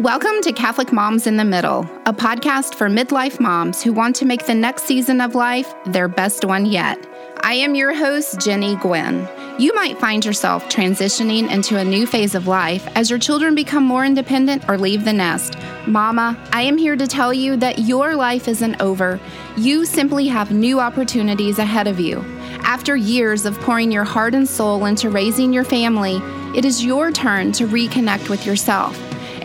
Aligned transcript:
Welcome 0.00 0.42
to 0.42 0.52
Catholic 0.52 0.92
Moms 0.92 1.26
in 1.26 1.38
the 1.38 1.44
Middle, 1.44 1.88
a 2.04 2.12
podcast 2.12 2.74
for 2.74 2.86
midlife 2.86 3.40
moms 3.40 3.82
who 3.82 3.94
want 3.94 4.14
to 4.16 4.26
make 4.26 4.44
the 4.44 4.54
next 4.54 4.82
season 4.82 5.22
of 5.22 5.34
life 5.34 5.72
their 5.86 6.06
best 6.06 6.44
one 6.44 6.66
yet. 6.66 6.98
I 7.40 7.54
am 7.54 7.74
your 7.74 7.94
host, 7.94 8.38
Jennie 8.38 8.76
Guinn. 8.76 9.26
You 9.58 9.74
might 9.74 9.98
find 9.98 10.22
yourself 10.22 10.68
transitioning 10.68 11.50
into 11.50 11.78
a 11.78 11.84
new 11.84 12.06
phase 12.06 12.34
of 12.34 12.46
life 12.46 12.86
as 12.94 13.08
your 13.08 13.18
children 13.18 13.54
become 13.54 13.84
more 13.84 14.04
independent 14.04 14.68
or 14.68 14.76
leave 14.76 15.06
the 15.06 15.14
nest. 15.14 15.56
Mama, 15.86 16.38
I 16.52 16.60
am 16.60 16.76
here 16.76 16.96
to 16.96 17.06
tell 17.06 17.32
you 17.32 17.56
that 17.56 17.78
your 17.78 18.16
life 18.16 18.48
isn't 18.48 18.78
over. 18.82 19.18
You 19.56 19.86
simply 19.86 20.26
have 20.26 20.50
new 20.50 20.78
opportunities 20.78 21.58
ahead 21.58 21.86
of 21.86 21.98
you. 21.98 22.22
After 22.64 22.96
years 22.96 23.46
of 23.46 23.58
pouring 23.60 23.90
your 23.90 24.04
heart 24.04 24.34
and 24.34 24.46
soul 24.46 24.84
into 24.84 25.08
raising 25.08 25.54
your 25.54 25.64
family, 25.64 26.20
it 26.54 26.66
is 26.66 26.84
your 26.84 27.12
turn 27.12 27.52
to 27.52 27.66
reconnect 27.66 28.28
with 28.28 28.44
yourself. 28.44 28.94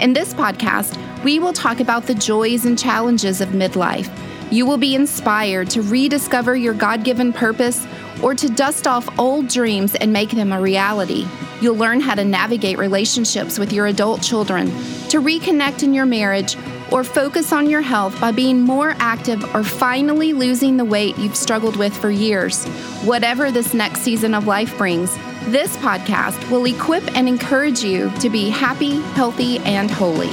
In 0.01 0.13
this 0.13 0.33
podcast, 0.33 0.97
we 1.23 1.37
will 1.37 1.53
talk 1.53 1.79
about 1.79 2.07
the 2.07 2.15
joys 2.15 2.65
and 2.65 2.77
challenges 2.77 3.39
of 3.39 3.49
midlife. 3.49 4.09
You 4.51 4.65
will 4.65 4.79
be 4.79 4.95
inspired 4.95 5.69
to 5.69 5.83
rediscover 5.83 6.55
your 6.55 6.73
God 6.73 7.03
given 7.03 7.31
purpose 7.31 7.85
or 8.23 8.33
to 8.33 8.49
dust 8.49 8.87
off 8.87 9.07
old 9.19 9.47
dreams 9.47 9.93
and 9.93 10.11
make 10.11 10.31
them 10.31 10.53
a 10.53 10.59
reality. 10.59 11.27
You'll 11.61 11.75
learn 11.75 12.01
how 12.01 12.15
to 12.15 12.25
navigate 12.25 12.79
relationships 12.79 13.59
with 13.59 13.71
your 13.71 13.85
adult 13.85 14.23
children, 14.23 14.65
to 15.09 15.21
reconnect 15.21 15.83
in 15.83 15.93
your 15.93 16.07
marriage, 16.07 16.57
or 16.91 17.03
focus 17.03 17.53
on 17.53 17.69
your 17.69 17.81
health 17.81 18.19
by 18.19 18.31
being 18.31 18.59
more 18.59 18.95
active 18.97 19.43
or 19.53 19.63
finally 19.63 20.33
losing 20.33 20.77
the 20.77 20.85
weight 20.85 21.15
you've 21.19 21.35
struggled 21.35 21.75
with 21.75 21.95
for 21.95 22.09
years. 22.09 22.65
Whatever 23.03 23.51
this 23.51 23.75
next 23.75 23.99
season 23.99 24.33
of 24.33 24.47
life 24.47 24.75
brings, 24.79 25.15
this 25.45 25.75
podcast 25.77 26.49
will 26.51 26.65
equip 26.65 27.03
and 27.15 27.27
encourage 27.27 27.83
you 27.83 28.11
to 28.19 28.29
be 28.29 28.49
happy, 28.49 28.99
healthy, 29.13 29.57
and 29.59 29.89
holy. 29.89 30.29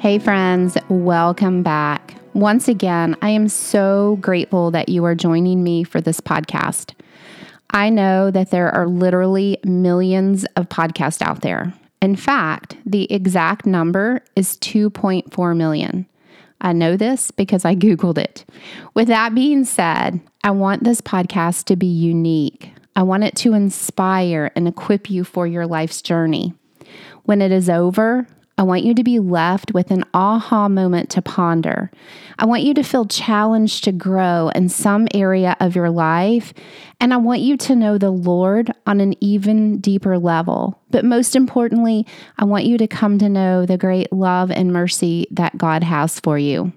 Hey, 0.00 0.18
friends, 0.18 0.76
welcome 0.88 1.62
back. 1.62 2.16
Once 2.32 2.68
again, 2.68 3.16
I 3.22 3.30
am 3.30 3.48
so 3.48 4.18
grateful 4.20 4.70
that 4.72 4.88
you 4.88 5.04
are 5.04 5.14
joining 5.14 5.62
me 5.62 5.84
for 5.84 6.00
this 6.00 6.20
podcast. 6.20 6.94
I 7.70 7.88
know 7.88 8.30
that 8.30 8.50
there 8.50 8.70
are 8.70 8.88
literally 8.88 9.58
millions 9.64 10.44
of 10.56 10.68
podcasts 10.68 11.22
out 11.22 11.42
there. 11.42 11.72
In 12.02 12.16
fact, 12.16 12.76
the 12.84 13.12
exact 13.12 13.66
number 13.66 14.24
is 14.34 14.56
2.4 14.58 15.56
million. 15.56 16.06
I 16.60 16.72
know 16.72 16.96
this 16.96 17.30
because 17.30 17.64
I 17.64 17.74
Googled 17.74 18.18
it. 18.18 18.44
With 18.94 19.08
that 19.08 19.34
being 19.34 19.64
said, 19.64 20.20
I 20.42 20.52
want 20.52 20.84
this 20.84 21.02
podcast 21.02 21.64
to 21.64 21.76
be 21.76 21.86
unique. 21.86 22.72
I 22.96 23.02
want 23.02 23.24
it 23.24 23.36
to 23.36 23.52
inspire 23.52 24.50
and 24.56 24.66
equip 24.66 25.10
you 25.10 25.22
for 25.22 25.46
your 25.46 25.66
life's 25.66 26.00
journey. 26.00 26.54
When 27.24 27.42
it 27.42 27.52
is 27.52 27.68
over, 27.68 28.26
I 28.56 28.62
want 28.62 28.82
you 28.82 28.94
to 28.94 29.04
be 29.04 29.18
left 29.18 29.74
with 29.74 29.90
an 29.90 30.04
aha 30.14 30.68
moment 30.68 31.10
to 31.10 31.22
ponder. 31.22 31.90
I 32.38 32.46
want 32.46 32.62
you 32.62 32.72
to 32.72 32.82
feel 32.82 33.04
challenged 33.04 33.84
to 33.84 33.92
grow 33.92 34.48
in 34.54 34.70
some 34.70 35.08
area 35.12 35.56
of 35.60 35.76
your 35.76 35.90
life. 35.90 36.54
And 37.00 37.12
I 37.12 37.18
want 37.18 37.40
you 37.40 37.58
to 37.58 37.76
know 37.76 37.98
the 37.98 38.10
Lord 38.10 38.72
on 38.86 39.00
an 39.00 39.14
even 39.22 39.78
deeper 39.78 40.18
level. 40.18 40.80
But 40.90 41.04
most 41.04 41.36
importantly, 41.36 42.06
I 42.38 42.46
want 42.46 42.64
you 42.64 42.78
to 42.78 42.86
come 42.86 43.18
to 43.18 43.28
know 43.28 43.66
the 43.66 43.78
great 43.78 44.10
love 44.10 44.50
and 44.50 44.72
mercy 44.72 45.26
that 45.32 45.58
God 45.58 45.84
has 45.84 46.18
for 46.18 46.38
you. 46.38 46.72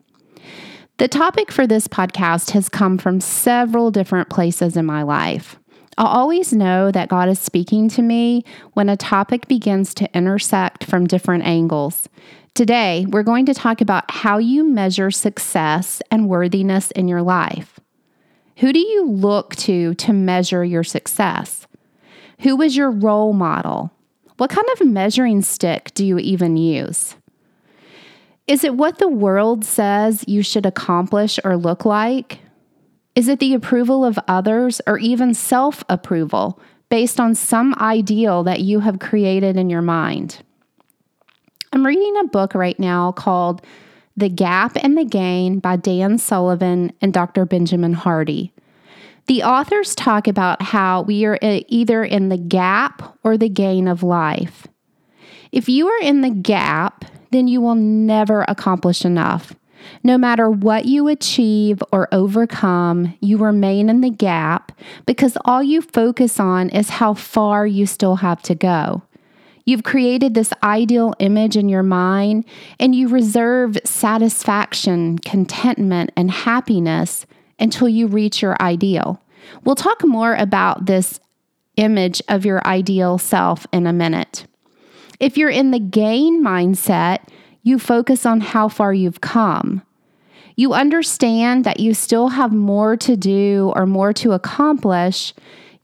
The 0.97 1.07
topic 1.07 1.51
for 1.51 1.65
this 1.65 1.87
podcast 1.87 2.51
has 2.51 2.69
come 2.69 2.99
from 2.99 3.19
several 3.19 3.89
different 3.89 4.29
places 4.29 4.77
in 4.77 4.85
my 4.85 5.01
life. 5.01 5.57
I'll 5.97 6.05
always 6.05 6.53
know 6.53 6.91
that 6.91 7.09
God 7.09 7.29
is 7.29 7.39
speaking 7.39 7.89
to 7.89 8.03
me 8.03 8.45
when 8.73 8.89
a 8.89 8.97
topic 8.97 9.47
begins 9.47 9.95
to 9.95 10.15
intersect 10.15 10.83
from 10.83 11.07
different 11.07 11.45
angles. 11.45 12.07
Today, 12.53 13.07
we're 13.09 13.23
going 13.23 13.47
to 13.47 13.55
talk 13.55 13.81
about 13.81 14.09
how 14.11 14.37
you 14.37 14.63
measure 14.63 15.09
success 15.09 15.99
and 16.11 16.29
worthiness 16.29 16.91
in 16.91 17.07
your 17.07 17.23
life. 17.23 17.79
Who 18.57 18.71
do 18.71 18.79
you 18.79 19.07
look 19.07 19.55
to 19.57 19.95
to 19.95 20.13
measure 20.13 20.63
your 20.63 20.83
success? 20.83 21.65
Who 22.41 22.61
is 22.61 22.77
your 22.77 22.91
role 22.91 23.33
model? 23.33 23.91
What 24.37 24.51
kind 24.51 24.67
of 24.73 24.85
measuring 24.85 25.41
stick 25.41 25.91
do 25.95 26.05
you 26.05 26.19
even 26.19 26.55
use? 26.55 27.15
Is 28.45 28.65
it 28.65 28.75
what 28.75 28.97
the 28.97 29.07
world 29.07 29.63
says 29.63 30.25
you 30.27 30.43
should 30.43 30.65
accomplish 30.65 31.39
or 31.45 31.55
look 31.55 31.85
like? 31.85 32.39
Is 33.15 33.29
it 33.29 33.39
the 33.39 33.53
approval 33.53 34.03
of 34.03 34.19
others 34.27 34.81
or 34.85 34.97
even 34.97 35.33
self 35.33 35.83
approval 35.87 36.59
based 36.89 37.19
on 37.19 37.35
some 37.35 37.73
ideal 37.75 38.43
that 38.43 38.59
you 38.59 38.81
have 38.81 38.99
created 38.99 39.55
in 39.55 39.69
your 39.69 39.81
mind? 39.81 40.43
I'm 41.71 41.85
reading 41.85 42.17
a 42.17 42.27
book 42.27 42.53
right 42.53 42.77
now 42.77 43.13
called 43.13 43.65
The 44.17 44.29
Gap 44.29 44.75
and 44.75 44.97
the 44.97 45.05
Gain 45.05 45.59
by 45.59 45.77
Dan 45.77 46.17
Sullivan 46.17 46.91
and 47.01 47.13
Dr. 47.13 47.45
Benjamin 47.45 47.93
Hardy. 47.93 48.51
The 49.27 49.43
authors 49.43 49.95
talk 49.95 50.27
about 50.27 50.61
how 50.61 51.03
we 51.03 51.23
are 51.23 51.39
either 51.41 52.03
in 52.03 52.27
the 52.27 52.37
gap 52.37 53.17
or 53.23 53.37
the 53.37 53.47
gain 53.47 53.87
of 53.87 54.03
life. 54.03 54.67
If 55.53 55.69
you 55.69 55.87
are 55.87 56.01
in 56.01 56.21
the 56.21 56.29
gap, 56.29 57.05
then 57.33 57.47
you 57.47 57.61
will 57.61 57.75
never 57.75 58.45
accomplish 58.47 59.03
enough. 59.05 59.53
No 60.03 60.17
matter 60.17 60.49
what 60.49 60.85
you 60.85 61.07
achieve 61.07 61.83
or 61.91 62.07
overcome, 62.13 63.15
you 63.19 63.37
remain 63.37 63.89
in 63.89 64.01
the 64.01 64.09
gap 64.09 64.71
because 65.05 65.37
all 65.45 65.61
you 65.61 65.81
focus 65.81 66.39
on 66.39 66.69
is 66.69 66.89
how 66.89 67.13
far 67.13 67.67
you 67.67 67.85
still 67.85 68.17
have 68.17 68.41
to 68.43 68.55
go. 68.55 69.03
You've 69.65 69.83
created 69.83 70.33
this 70.33 70.51
ideal 70.61 71.13
image 71.19 71.55
in 71.55 71.69
your 71.69 71.83
mind 71.83 72.45
and 72.79 72.93
you 72.93 73.07
reserve 73.07 73.77
satisfaction, 73.85 75.19
contentment, 75.19 76.11
and 76.17 76.29
happiness 76.29 77.25
until 77.59 77.87
you 77.87 78.07
reach 78.07 78.41
your 78.41 78.57
ideal. 78.61 79.21
We'll 79.63 79.75
talk 79.75 80.05
more 80.05 80.35
about 80.35 80.85
this 80.85 81.19
image 81.77 82.21
of 82.27 82.45
your 82.45 82.65
ideal 82.67 83.17
self 83.17 83.65
in 83.71 83.87
a 83.87 83.93
minute. 83.93 84.45
If 85.23 85.37
you're 85.37 85.49
in 85.49 85.71
the 85.71 85.79
gain 85.79 86.43
mindset, 86.43 87.19
you 87.61 87.79
focus 87.79 88.25
on 88.25 88.41
how 88.41 88.67
far 88.67 88.93
you've 88.93 89.21
come. 89.21 89.81
You 90.57 90.73
understand 90.73 91.63
that 91.63 91.79
you 91.79 91.93
still 91.93 92.27
have 92.27 92.51
more 92.51 92.97
to 92.97 93.15
do 93.15 93.71
or 93.73 93.85
more 93.85 94.11
to 94.15 94.33
accomplish, 94.33 95.33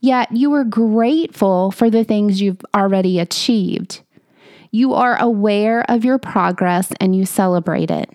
yet 0.00 0.30
you 0.30 0.52
are 0.52 0.64
grateful 0.64 1.70
for 1.70 1.88
the 1.88 2.04
things 2.04 2.42
you've 2.42 2.60
already 2.74 3.18
achieved. 3.18 4.02
You 4.72 4.92
are 4.92 5.18
aware 5.18 5.90
of 5.90 6.04
your 6.04 6.18
progress 6.18 6.92
and 7.00 7.16
you 7.16 7.24
celebrate 7.24 7.90
it. 7.90 8.10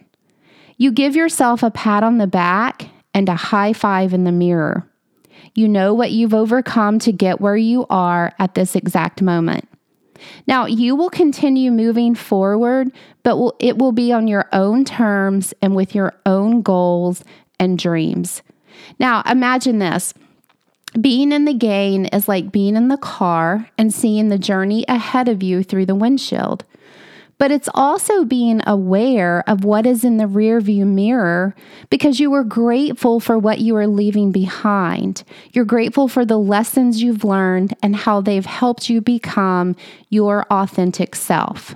You 0.78 0.92
give 0.92 1.16
yourself 1.16 1.64
a 1.64 1.72
pat 1.72 2.04
on 2.04 2.20
the 2.20 2.28
back 2.28 2.88
and 3.16 3.28
a 3.30 3.36
high 3.36 3.74
five 3.74 4.14
in 4.14 4.26
the 4.26 4.32
mirror. 4.32 4.88
You 5.56 5.70
know 5.70 5.92
what 5.92 6.12
you've 6.12 6.36
overcome 6.36 7.00
to 7.00 7.12
get 7.12 7.42
where 7.42 7.58
you 7.58 7.88
are 7.90 8.32
at 8.38 8.54
this 8.54 8.76
exact 8.76 9.24
moment. 9.24 9.68
Now, 10.48 10.66
you 10.66 10.96
will 10.96 11.10
continue 11.10 11.72
moving 11.72 12.16
forward, 12.16 12.92
but 13.24 13.56
it 13.60 13.78
will 13.78 13.92
be 13.92 14.12
on 14.12 14.28
your 14.28 14.48
own 14.54 14.86
terms 14.86 15.54
and 15.62 15.76
with 15.76 15.96
your 15.96 16.14
own 16.26 16.62
goals 16.62 17.24
and 17.60 17.78
dreams. 17.78 18.42
Now, 19.00 19.24
imagine 19.30 19.80
this. 19.80 20.14
Being 21.00 21.32
in 21.32 21.46
the 21.46 21.54
gain 21.54 22.06
is 22.06 22.28
like 22.28 22.52
being 22.52 22.76
in 22.76 22.88
the 22.88 22.98
car 22.98 23.70
and 23.78 23.94
seeing 23.94 24.30
the 24.30 24.38
journey 24.38 24.86
ahead 24.88 25.28
of 25.28 25.44
you 25.44 25.62
through 25.62 25.88
the 25.88 25.96
windshield 25.96 26.64
but 27.38 27.52
it's 27.52 27.70
also 27.74 28.24
being 28.24 28.62
aware 28.66 29.44
of 29.48 29.64
what 29.64 29.86
is 29.86 30.04
in 30.04 30.18
the 30.18 30.26
rearview 30.26 30.86
mirror 30.86 31.56
because 31.90 32.20
you 32.20 32.34
are 32.34 32.44
grateful 32.44 33.20
for 33.20 33.38
what 33.38 33.60
you 33.60 33.76
are 33.76 33.88
leaving 33.88 34.32
behind. 34.32 35.24
You're 35.52 35.66
grateful 35.66 36.08
for 36.08 36.26
the 36.26 36.40
lessons 36.40 37.04
you've 37.04 37.24
learned 37.24 37.76
and 37.84 37.96
how 37.96 38.22
they've 38.22 38.46
helped 38.46 38.90
you 38.90 39.02
become 39.02 39.76
your 40.10 40.46
authentic 40.50 41.16
self. 41.16 41.76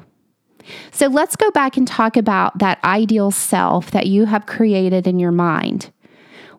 So 0.92 1.08
let's 1.08 1.36
go 1.36 1.52
back 1.52 1.78
and 1.78 1.88
talk 1.88 2.16
about 2.16 2.60
that 2.60 2.84
ideal 2.84 3.32
self 3.32 3.92
that 3.92 4.08
you 4.08 4.26
have 4.26 4.46
created 4.46 5.08
in 5.08 5.20
your 5.20 5.32
mind. 5.32 5.92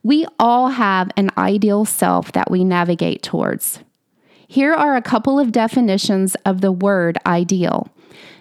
We 0.03 0.27
all 0.39 0.69
have 0.69 1.11
an 1.17 1.31
ideal 1.37 1.85
self 1.85 2.33
that 2.33 2.51
we 2.51 2.65
navigate 2.65 3.23
towards. 3.23 3.81
Here 4.49 4.73
are 4.73 4.97
a 4.97 5.03
couple 5.03 5.39
of 5.39 5.53
definitions 5.53 6.35
of 6.45 6.61
the 6.61 6.73
word 6.73 7.19
ideal. 7.25 7.89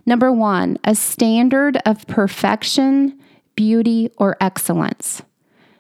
Number 0.06 0.32
one, 0.32 0.78
a 0.84 0.96
standard 0.96 1.78
of 1.86 2.08
perfection, 2.08 3.20
beauty, 3.56 4.10
or 4.18 4.38
excellence. 4.42 5.22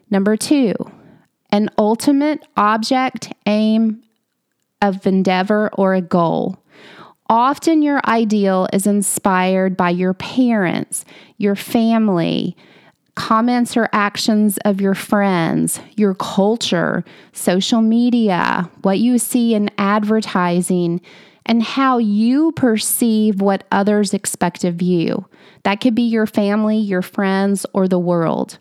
Number 0.09 0.35
two, 0.35 0.73
an 1.51 1.69
ultimate 1.77 2.45
object, 2.57 3.31
aim 3.45 4.03
of 4.81 5.05
endeavor, 5.05 5.69
or 5.73 5.93
a 5.93 6.01
goal. 6.01 6.57
Often 7.27 7.83
your 7.83 8.01
ideal 8.05 8.67
is 8.73 8.87
inspired 8.87 9.77
by 9.77 9.91
your 9.91 10.13
parents, 10.13 11.05
your 11.37 11.55
family, 11.55 12.57
comments 13.15 13.75
or 13.75 13.89
actions 13.91 14.57
of 14.63 14.79
your 14.79 14.95
friends, 14.95 15.81
your 15.97 16.15
culture, 16.15 17.03
social 17.33 17.81
media, 17.81 18.69
what 18.81 18.97
you 18.99 19.17
see 19.17 19.53
in 19.53 19.69
advertising, 19.77 21.01
and 21.49 21.63
how 21.63 21.97
you 21.97 22.51
perceive 22.51 23.41
what 23.41 23.63
others 23.71 24.13
expect 24.13 24.63
of 24.63 24.83
you. 24.83 25.25
That 25.63 25.81
could 25.81 25.95
be 25.95 26.03
your 26.03 26.27
family, 26.27 26.77
your 26.77 27.01
friends, 27.01 27.65
or 27.73 27.87
the 27.87 27.97
world. 27.97 28.59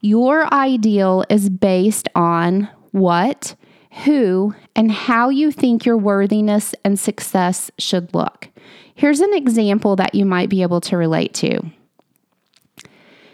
Your 0.00 0.52
ideal 0.52 1.24
is 1.28 1.50
based 1.50 2.08
on 2.14 2.70
what, 2.92 3.54
who, 4.04 4.54
and 4.74 4.90
how 4.90 5.28
you 5.28 5.52
think 5.52 5.84
your 5.84 5.98
worthiness 5.98 6.74
and 6.84 6.98
success 6.98 7.70
should 7.78 8.14
look. 8.14 8.48
Here's 8.94 9.20
an 9.20 9.34
example 9.34 9.94
that 9.96 10.14
you 10.14 10.24
might 10.24 10.48
be 10.48 10.62
able 10.62 10.80
to 10.82 10.96
relate 10.96 11.34
to. 11.34 11.60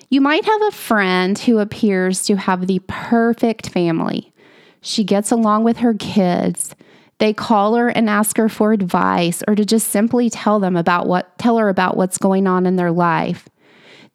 You 0.08 0.20
might 0.20 0.44
have 0.44 0.62
a 0.62 0.72
friend 0.72 1.38
who 1.38 1.60
appears 1.60 2.24
to 2.24 2.34
have 2.34 2.66
the 2.66 2.80
perfect 2.88 3.68
family. 3.68 4.32
She 4.80 5.04
gets 5.04 5.30
along 5.30 5.62
with 5.62 5.78
her 5.78 5.94
kids. 5.94 6.74
They 7.22 7.32
call 7.32 7.76
her 7.76 7.88
and 7.88 8.10
ask 8.10 8.36
her 8.36 8.48
for 8.48 8.72
advice 8.72 9.44
or 9.46 9.54
to 9.54 9.64
just 9.64 9.90
simply 9.90 10.28
tell 10.28 10.58
them 10.58 10.74
about 10.76 11.06
what 11.06 11.38
tell 11.38 11.56
her 11.56 11.68
about 11.68 11.96
what's 11.96 12.18
going 12.18 12.48
on 12.48 12.66
in 12.66 12.74
their 12.74 12.90
life. 12.90 13.48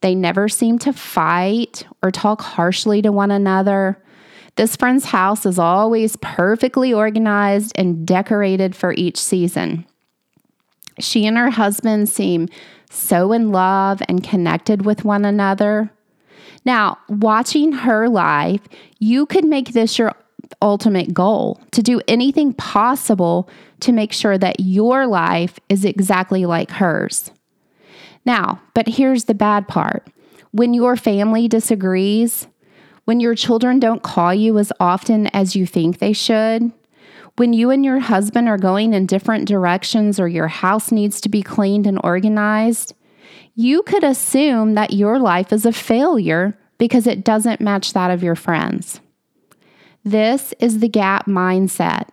They 0.01 0.13
never 0.13 0.49
seem 0.49 0.77
to 0.79 0.91
fight 0.91 1.87
or 2.03 2.11
talk 2.11 2.41
harshly 2.41 3.01
to 3.03 3.13
one 3.13 3.31
another. 3.31 4.03
This 4.57 4.75
friend's 4.75 5.05
house 5.05 5.45
is 5.45 5.57
always 5.57 6.17
perfectly 6.17 6.91
organized 6.91 7.71
and 7.75 8.05
decorated 8.05 8.75
for 8.75 8.91
each 8.91 9.17
season. 9.17 9.85
She 10.99 11.25
and 11.25 11.37
her 11.37 11.51
husband 11.51 12.09
seem 12.09 12.49
so 12.89 13.31
in 13.31 13.53
love 13.53 14.01
and 14.09 14.21
connected 14.21 14.85
with 14.85 15.05
one 15.05 15.23
another. 15.23 15.93
Now, 16.65 16.97
watching 17.07 17.71
her 17.71 18.09
life, 18.09 18.67
you 18.99 19.25
could 19.25 19.45
make 19.45 19.71
this 19.71 19.97
your 19.97 20.13
ultimate 20.61 21.13
goal 21.13 21.61
to 21.71 21.81
do 21.81 22.01
anything 22.07 22.53
possible 22.53 23.49
to 23.81 23.91
make 23.91 24.13
sure 24.13 24.37
that 24.37 24.59
your 24.59 25.07
life 25.07 25.59
is 25.69 25.85
exactly 25.85 26.45
like 26.45 26.71
hers. 26.71 27.31
Now, 28.25 28.61
but 28.73 28.87
here's 28.87 29.25
the 29.25 29.33
bad 29.33 29.67
part 29.67 30.07
when 30.51 30.73
your 30.73 30.95
family 30.95 31.47
disagrees, 31.47 32.47
when 33.05 33.19
your 33.19 33.35
children 33.35 33.79
don't 33.79 34.03
call 34.03 34.33
you 34.33 34.57
as 34.57 34.71
often 34.79 35.27
as 35.27 35.55
you 35.55 35.65
think 35.65 35.99
they 35.99 36.13
should, 36.13 36.71
when 37.37 37.53
you 37.53 37.69
and 37.69 37.85
your 37.85 37.99
husband 37.99 38.49
are 38.49 38.57
going 38.57 38.93
in 38.93 39.05
different 39.05 39.47
directions 39.47 40.19
or 40.19 40.27
your 40.27 40.47
house 40.47 40.91
needs 40.91 41.21
to 41.21 41.29
be 41.29 41.43
cleaned 41.43 41.85
and 41.85 41.99
organized, 42.03 42.95
you 43.55 43.83
could 43.83 44.03
assume 44.03 44.73
that 44.73 44.93
your 44.93 45.19
life 45.19 45.53
is 45.53 45.65
a 45.65 45.71
failure 45.71 46.57
because 46.77 47.07
it 47.07 47.23
doesn't 47.23 47.61
match 47.61 47.93
that 47.93 48.11
of 48.11 48.23
your 48.23 48.35
friends. 48.35 48.99
This 50.07 50.53
is 50.61 50.79
the 50.79 50.87
gap 50.87 51.25
mindset. 51.25 52.05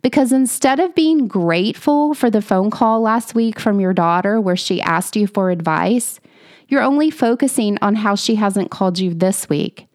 Because 0.00 0.32
instead 0.32 0.80
of 0.80 0.94
being 0.94 1.28
grateful 1.28 2.14
for 2.14 2.30
the 2.30 2.40
phone 2.40 2.70
call 2.70 3.02
last 3.02 3.34
week 3.34 3.60
from 3.60 3.78
your 3.78 3.92
daughter 3.92 4.40
where 4.40 4.56
she 4.56 4.80
asked 4.80 5.16
you 5.16 5.26
for 5.26 5.50
advice, 5.50 6.18
you're 6.68 6.80
only 6.80 7.10
focusing 7.10 7.76
on 7.82 7.96
how 7.96 8.14
she 8.14 8.36
hasn't 8.36 8.70
called 8.70 8.98
you 8.98 9.12
this 9.12 9.50
week. 9.50 9.86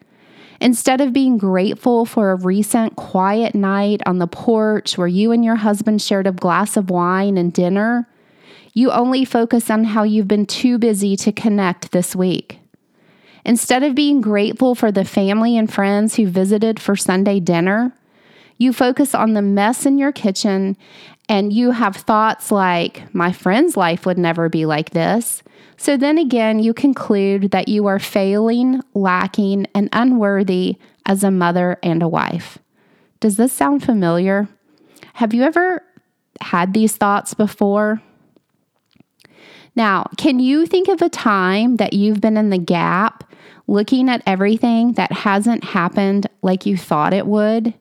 Instead 0.61 1.01
of 1.01 1.13
being 1.13 1.39
grateful 1.39 2.05
for 2.05 2.29
a 2.29 2.35
recent 2.35 2.95
quiet 2.95 3.55
night 3.55 4.03
on 4.05 4.19
the 4.19 4.27
porch 4.27 4.95
where 4.95 5.07
you 5.07 5.31
and 5.31 5.43
your 5.43 5.55
husband 5.55 5.99
shared 5.99 6.27
a 6.27 6.31
glass 6.31 6.77
of 6.77 6.91
wine 6.91 7.39
and 7.39 7.53
dinner, 7.53 8.07
you 8.73 8.91
only 8.91 9.25
focus 9.25 9.71
on 9.71 9.83
how 9.83 10.03
you've 10.03 10.27
been 10.27 10.45
too 10.45 10.77
busy 10.77 11.15
to 11.15 11.31
connect 11.31 11.91
this 11.91 12.15
week. 12.15 12.59
Instead 13.47 13.81
of 13.81 13.95
being 13.95 14.19
grateful 14.19 14.75
for 14.75 14.91
the 14.91 15.05
family 15.05 15.57
and 15.57 15.73
friends 15.73 16.17
who 16.17 16.27
visited 16.27 16.81
for 16.81 16.97
Sunday 16.97 17.39
dinner, 17.39 17.93
you 18.57 18.73
focus 18.73 19.15
on 19.15 19.33
the 19.33 19.41
mess 19.41 19.85
in 19.85 19.97
your 19.97 20.11
kitchen 20.11 20.75
and 21.29 21.53
you 21.53 21.71
have 21.71 21.95
thoughts 21.95 22.51
like, 22.51 23.03
my 23.15 23.31
friend's 23.31 23.77
life 23.77 24.05
would 24.05 24.17
never 24.17 24.49
be 24.49 24.65
like 24.65 24.89
this. 24.89 25.43
So 25.77 25.95
then 25.95 26.17
again, 26.17 26.59
you 26.59 26.73
conclude 26.73 27.51
that 27.51 27.69
you 27.69 27.87
are 27.87 27.99
failing, 27.99 28.81
lacking, 28.93 29.67
and 29.73 29.87
unworthy 29.93 30.75
as 31.05 31.23
a 31.23 31.31
mother 31.31 31.77
and 31.81 32.03
a 32.03 32.07
wife. 32.07 32.57
Does 33.21 33.37
this 33.37 33.53
sound 33.53 33.81
familiar? 33.81 34.49
Have 35.13 35.33
you 35.33 35.43
ever 35.43 35.83
had 36.41 36.73
these 36.73 36.97
thoughts 36.97 37.33
before? 37.33 38.01
Now, 39.73 40.09
can 40.17 40.39
you 40.39 40.65
think 40.65 40.89
of 40.89 41.01
a 41.01 41.09
time 41.09 41.77
that 41.77 41.93
you've 41.93 42.19
been 42.19 42.35
in 42.35 42.49
the 42.49 42.57
gap 42.57 43.23
looking 43.67 44.09
at 44.09 44.23
everything 44.25 44.93
that 44.93 45.11
hasn't 45.11 45.63
happened 45.63 46.27
like 46.41 46.65
you 46.65 46.77
thought 46.77 47.13
it 47.13 47.27
would, 47.27 47.73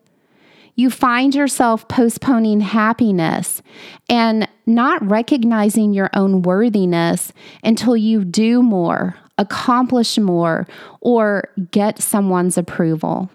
you 0.74 0.90
find 0.90 1.34
yourself 1.34 1.88
postponing 1.88 2.60
happiness 2.60 3.62
and 4.10 4.46
not 4.66 5.08
recognizing 5.08 5.94
your 5.94 6.10
own 6.12 6.42
worthiness 6.42 7.32
until 7.64 7.96
you 7.96 8.24
do 8.24 8.62
more, 8.62 9.16
accomplish 9.38 10.18
more, 10.18 10.66
or 11.00 11.48
get 11.70 11.98
someone's 11.98 12.58
approval. 12.58 13.30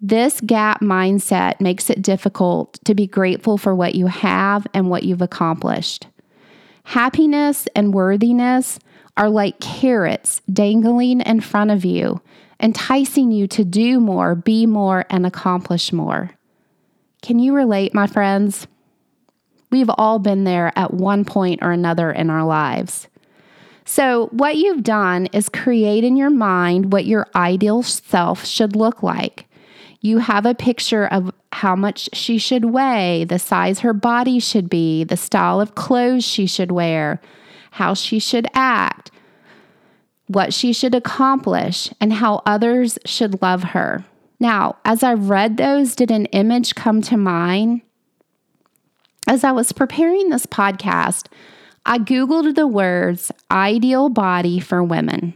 This 0.00 0.40
gap 0.40 0.80
mindset 0.80 1.60
makes 1.60 1.90
it 1.90 2.02
difficult 2.02 2.78
to 2.84 2.94
be 2.94 3.06
grateful 3.06 3.56
for 3.58 3.74
what 3.74 3.94
you 3.94 4.06
have 4.06 4.66
and 4.74 4.90
what 4.90 5.04
you've 5.04 5.22
accomplished. 5.22 6.06
Happiness 6.84 7.68
and 7.74 7.92
worthiness 7.92 8.78
are 9.18 9.28
like 9.28 9.60
carrots 9.60 10.40
dangling 10.50 11.20
in 11.20 11.40
front 11.40 11.70
of 11.70 11.84
you, 11.84 12.22
enticing 12.60 13.30
you 13.32 13.46
to 13.48 13.64
do 13.64 14.00
more, 14.00 14.34
be 14.34 14.64
more, 14.64 15.04
and 15.10 15.26
accomplish 15.26 15.92
more. 15.92 16.30
Can 17.20 17.38
you 17.38 17.52
relate, 17.52 17.92
my 17.92 18.06
friends? 18.06 18.68
We've 19.70 19.90
all 19.98 20.18
been 20.18 20.44
there 20.44 20.72
at 20.76 20.94
one 20.94 21.24
point 21.24 21.60
or 21.62 21.72
another 21.72 22.10
in 22.10 22.30
our 22.30 22.46
lives. 22.46 23.08
So, 23.84 24.26
what 24.32 24.56
you've 24.56 24.82
done 24.82 25.26
is 25.26 25.48
create 25.48 26.04
in 26.04 26.16
your 26.16 26.30
mind 26.30 26.92
what 26.92 27.06
your 27.06 27.26
ideal 27.34 27.82
self 27.82 28.44
should 28.44 28.76
look 28.76 29.02
like. 29.02 29.46
You 30.00 30.18
have 30.18 30.46
a 30.46 30.54
picture 30.54 31.06
of 31.06 31.32
how 31.52 31.74
much 31.74 32.08
she 32.12 32.38
should 32.38 32.66
weigh, 32.66 33.24
the 33.24 33.38
size 33.38 33.80
her 33.80 33.94
body 33.94 34.38
should 34.38 34.70
be, 34.70 35.04
the 35.04 35.16
style 35.16 35.60
of 35.60 35.74
clothes 35.74 36.24
she 36.24 36.46
should 36.46 36.70
wear, 36.70 37.20
how 37.78 37.94
she 37.94 38.18
should 38.18 38.48
act, 38.54 39.12
what 40.26 40.52
she 40.52 40.72
should 40.72 40.96
accomplish, 40.96 41.88
and 42.00 42.12
how 42.12 42.42
others 42.44 42.98
should 43.06 43.40
love 43.40 43.62
her. 43.62 44.04
Now, 44.40 44.76
as 44.84 45.04
I 45.04 45.14
read 45.14 45.56
those, 45.56 45.94
did 45.94 46.10
an 46.10 46.26
image 46.26 46.74
come 46.74 47.00
to 47.02 47.16
mind? 47.16 47.82
As 49.28 49.44
I 49.44 49.52
was 49.52 49.70
preparing 49.70 50.28
this 50.28 50.44
podcast, 50.44 51.26
I 51.86 51.98
Googled 51.98 52.56
the 52.56 52.66
words 52.66 53.30
ideal 53.48 54.08
body 54.08 54.58
for 54.58 54.82
women. 54.82 55.34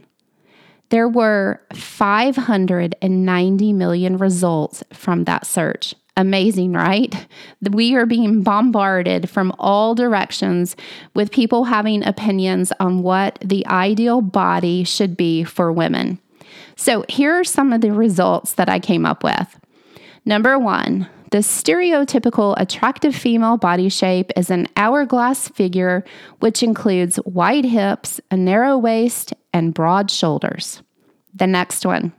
There 0.89 1.07
were 1.07 1.61
590 1.73 3.73
million 3.73 4.17
results 4.17 4.83
from 4.91 5.23
that 5.23 5.47
search. 5.47 5.95
Amazing, 6.15 6.73
right? 6.73 7.27
We 7.61 7.95
are 7.95 8.05
being 8.05 8.43
bombarded 8.43 9.29
from 9.29 9.51
all 9.57 9.95
directions 9.95 10.75
with 11.15 11.31
people 11.31 11.63
having 11.65 12.03
opinions 12.03 12.71
on 12.79 13.01
what 13.01 13.39
the 13.43 13.65
ideal 13.65 14.21
body 14.21 14.83
should 14.83 15.17
be 15.17 15.43
for 15.43 15.71
women. 15.71 16.19
So, 16.75 17.03
here 17.09 17.33
are 17.33 17.43
some 17.43 17.73
of 17.73 17.81
the 17.81 17.91
results 17.91 18.53
that 18.53 18.69
I 18.69 18.79
came 18.79 19.05
up 19.05 19.23
with. 19.23 19.59
Number 20.25 20.57
one, 20.59 21.09
the 21.31 21.39
stereotypical 21.39 22.53
attractive 22.59 23.15
female 23.15 23.57
body 23.57 23.89
shape 23.89 24.31
is 24.35 24.51
an 24.51 24.67
hourglass 24.77 25.47
figure, 25.47 26.03
which 26.39 26.61
includes 26.61 27.19
wide 27.25 27.65
hips, 27.65 28.21
a 28.29 28.37
narrow 28.37 28.77
waist, 28.77 29.33
and 29.51 29.73
broad 29.73 30.11
shoulders. 30.11 30.83
The 31.33 31.47
next 31.47 31.87
one, 31.87 32.13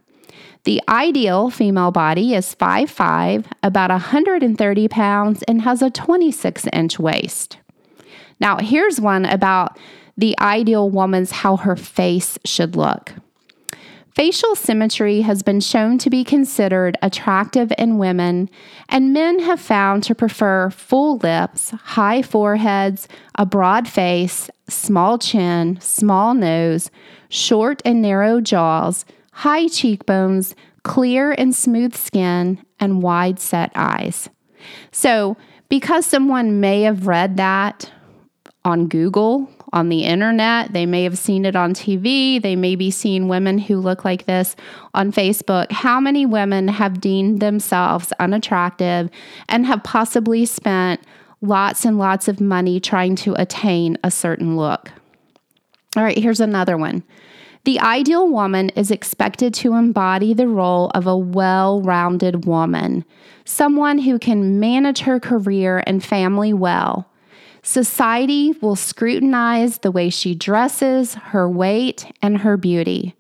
the 0.65 0.83
ideal 0.89 1.51
female 1.51 1.91
body 1.91 2.35
is 2.35 2.55
5'5, 2.55 3.45
about 3.63 3.91
130 3.91 4.89
pounds, 4.89 5.43
and 5.45 5.63
has 5.63 5.83
a 5.83 5.91
26 5.91 6.67
inch 6.73 6.99
waist. 6.99 7.59
Now, 8.41 8.59
here's 8.59 9.01
one 9.01 9.25
about 9.27 9.79
the 10.17 10.39
ideal 10.39 10.89
woman's 10.91 11.31
how 11.31 11.57
her 11.59 11.77
face 11.77 12.39
should 12.45 12.77
look. 12.77 13.13
Facial 14.15 14.55
symmetry 14.55 15.23
has 15.23 15.43
been 15.43 15.59
shown 15.59 15.99
to 15.99 16.09
be 16.09 16.23
considered 16.23 16.97
attractive 17.03 17.73
in 17.77 17.99
women, 17.99 18.49
and 18.89 19.13
men 19.13 19.41
have 19.41 19.61
found 19.61 20.05
to 20.05 20.15
prefer 20.15 20.71
full 20.71 21.17
lips, 21.19 21.71
high 21.71 22.23
foreheads, 22.23 23.09
a 23.35 23.45
broad 23.45 23.89
face, 23.89 24.49
small 24.69 25.19
chin, 25.19 25.79
small 25.81 26.33
nose, 26.33 26.93
short 27.29 27.83
and 27.85 28.01
narrow 28.01 28.41
jaws, 28.41 29.05
high 29.35 29.69
cheekbones, 29.69 30.55
clear 30.83 31.33
and 31.33 31.55
smooth 31.55 31.95
skin, 31.95 32.65
and 32.81 33.03
wide 33.03 33.39
set 33.39 33.71
eyes. 33.75 34.29
So, 34.91 35.37
because 35.69 36.07
someone 36.07 36.61
may 36.61 36.83
have 36.83 37.07
read 37.07 37.37
that 37.37 37.91
on 38.65 38.89
Google, 38.89 39.49
on 39.73 39.89
the 39.89 40.05
internet, 40.05 40.73
they 40.73 40.87
may 40.87 41.03
have 41.05 41.19
seen 41.19 41.45
it 41.45 41.57
on 41.57 41.75
TV, 41.75 42.41
they 42.41 42.57
may 42.57 42.77
be 42.77 42.91
seeing 42.91 43.29
women 43.29 43.59
who 43.59 43.79
look 43.79 44.05
like 44.05 44.25
this 44.25 44.57
on 44.95 45.13
Facebook. 45.13 45.71
How 45.71 46.01
many 46.01 46.25
women 46.25 46.69
have 46.69 47.01
deemed 47.01 47.41
themselves 47.41 48.13
unattractive 48.21 49.11
and 49.49 49.67
have 49.67 49.83
possibly 49.83 50.47
spent 50.47 51.01
lots 51.45 51.85
and 51.85 51.99
lots 51.99 52.27
of 52.27 52.41
money 52.41 52.81
trying 52.81 53.17
to 53.17 53.35
attain 53.35 53.99
a 54.03 54.11
certain 54.11 54.57
look. 54.57 54.91
All 55.97 56.03
right, 56.03 56.19
here's 56.19 56.41
another 56.41 56.77
one. 56.77 57.05
The 57.65 57.81
ideal 57.81 58.29
woman 58.29 58.69
is 58.71 58.91
expected 58.91 59.55
to 59.55 59.73
embody 59.75 60.35
the 60.35 60.49
role 60.49 60.91
of 60.95 61.07
a 61.07 61.17
well 61.17 61.81
rounded 61.81 62.45
woman, 62.45 63.07
someone 63.47 63.99
who 63.99 64.19
can 64.19 64.61
manage 64.61 65.01
her 65.01 65.19
career 65.19 65.83
and 65.87 66.05
family 66.05 66.53
well. 66.53 67.09
Society 67.63 68.53
will 68.61 68.77
scrutinize 68.77 69.79
the 69.79 69.91
way 69.91 70.11
she 70.11 70.35
dresses, 70.35 71.15
her 71.15 71.49
weight, 71.49 72.13
and 72.21 72.39
her 72.39 72.59
beauty. 72.59 73.17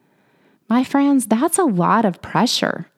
My 0.69 0.85
friends, 0.85 1.27
that's 1.27 1.57
a 1.57 1.65
lot 1.65 2.05
of 2.05 2.21
pressure. 2.21 2.89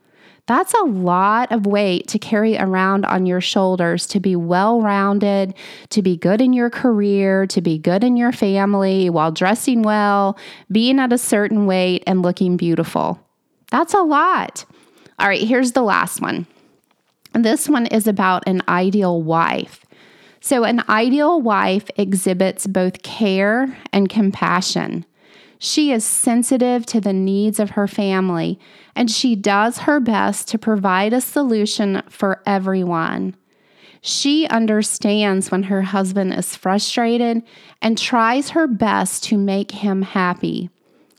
That's 0.47 0.75
a 0.75 0.85
lot 0.85 1.51
of 1.51 1.67
weight 1.67 2.07
to 2.09 2.21
carry 2.21 2.57
around 2.57 3.05
on 3.05 3.27
your 3.27 3.41
shoulders 3.41 4.07
to 4.09 4.21
be 4.21 4.37
well 4.37 4.81
rounded, 4.81 5.55
to 5.91 6.03
be 6.03 6.17
good 6.17 6.41
in 6.41 6.53
your 6.53 6.71
career, 6.71 7.47
to 7.49 7.61
be 7.61 7.79
good 7.79 8.05
in 8.05 8.17
your 8.17 8.31
family 8.31 9.11
while 9.11 9.33
dressing 9.33 9.83
well, 9.83 10.39
being 10.71 11.01
at 11.01 11.13
a 11.13 11.19
certain 11.19 11.67
weight, 11.67 12.05
and 12.07 12.23
looking 12.23 12.57
beautiful. 12.57 13.21
That's 13.73 13.95
a 13.95 14.03
lot. 14.03 14.65
All 15.19 15.27
right, 15.27 15.43
here's 15.43 15.73
the 15.73 15.83
last 15.83 16.21
one. 16.21 16.47
This 17.33 17.69
one 17.69 17.87
is 17.87 18.07
about 18.07 18.45
an 18.47 18.63
ideal 18.69 19.21
wife. 19.21 19.85
So, 20.41 20.63
an 20.63 20.85
ideal 20.89 21.41
wife 21.41 21.91
exhibits 21.97 22.69
both 22.69 23.03
care 23.03 23.77
and 23.93 24.09
compassion. 24.09 25.05
She 25.59 25.93
is 25.93 26.05
sensitive 26.05 26.85
to 26.87 27.01
the 27.01 27.13
needs 27.13 27.59
of 27.59 27.71
her 27.71 27.89
family 27.89 28.59
and 28.95 29.11
she 29.11 29.35
does 29.37 29.79
her 29.79 30.01
best 30.01 30.49
to 30.49 30.59
provide 30.59 31.13
a 31.13 31.21
solution 31.21 32.03
for 32.09 32.43
everyone. 32.47 33.37
She 34.01 34.47
understands 34.47 35.51
when 35.51 35.65
her 35.65 35.83
husband 35.83 36.35
is 36.35 36.55
frustrated 36.55 37.43
and 37.83 37.99
tries 37.99 38.51
her 38.51 38.67
best 38.67 39.25
to 39.25 39.39
make 39.39 39.73
him 39.73 40.03
happy. 40.03 40.71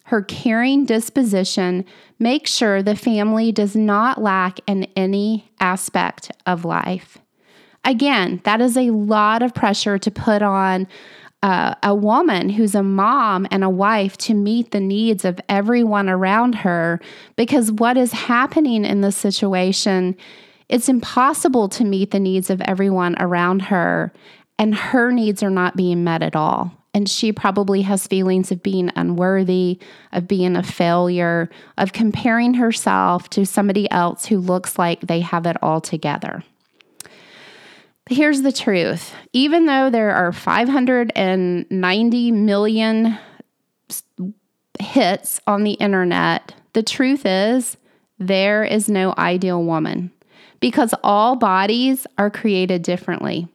Her 0.05 0.21
caring 0.21 0.85
disposition 0.85 1.83
makes 2.17 2.49
sure 2.49 2.81
the 2.81 2.95
family 2.95 3.51
does 3.51 3.75
not 3.75 4.21
lack 4.21 4.59
in 4.65 4.85
any 4.95 5.51
aspect 5.59 6.31
of 6.45 6.63
life. 6.63 7.17
Again, 7.83 8.41
that 8.43 8.61
is 8.61 8.77
a 8.77 8.91
lot 8.91 9.41
of 9.41 9.53
pressure 9.53 9.97
to 9.97 10.11
put 10.11 10.41
on 10.41 10.87
a 11.43 11.95
woman 11.95 12.49
who's 12.49 12.75
a 12.75 12.83
mom 12.83 13.47
and 13.51 13.63
a 13.63 13.69
wife 13.69 14.17
to 14.17 14.33
meet 14.33 14.71
the 14.71 14.79
needs 14.79 15.23
of 15.23 15.39
everyone 15.47 16.09
around 16.09 16.55
her 16.55 16.99
because 17.35 17.71
what 17.71 17.95
is 17.95 18.11
happening 18.11 18.83
in 18.83 19.01
this 19.01 19.15
situation 19.15 20.15
it's 20.67 20.89
impossible 20.89 21.69
to 21.69 21.85
meet 21.85 22.11
the 22.11 22.19
needs 22.19 22.49
of 22.49 22.59
everyone 22.61 23.15
around 23.21 23.61
her 23.61 24.11
and 24.59 24.75
her 24.75 25.11
needs 25.11 25.41
are 25.41 25.49
not 25.49 25.77
being 25.77 26.03
met 26.03 26.21
at 26.21 26.35
all 26.35 26.71
and 26.97 27.07
she 27.07 27.31
probably 27.31 27.83
has 27.83 28.07
feelings 28.07 28.51
of 28.51 28.63
being 28.63 28.91
unworthy, 28.95 29.79
of 30.11 30.27
being 30.27 30.55
a 30.55 30.63
failure, 30.63 31.47
of 31.77 31.93
comparing 31.93 32.55
herself 32.55 33.29
to 33.29 33.45
somebody 33.45 33.89
else 33.91 34.25
who 34.25 34.39
looks 34.39 34.79
like 34.79 35.01
they 35.01 35.19
have 35.19 35.45
it 35.45 35.57
all 35.61 35.79
together. 35.79 36.43
Here's 38.09 38.41
the 38.41 38.51
truth 38.51 39.13
even 39.33 39.65
though 39.65 39.89
there 39.89 40.11
are 40.11 40.31
590 40.31 42.31
million 42.31 43.17
hits 44.79 45.41
on 45.47 45.63
the 45.63 45.73
internet, 45.73 46.53
the 46.73 46.83
truth 46.83 47.25
is 47.25 47.77
there 48.19 48.63
is 48.63 48.89
no 48.89 49.13
ideal 49.17 49.63
woman 49.63 50.11
because 50.59 50.93
all 51.03 51.35
bodies 51.35 52.07
are 52.17 52.29
created 52.29 52.81
differently. 52.81 53.47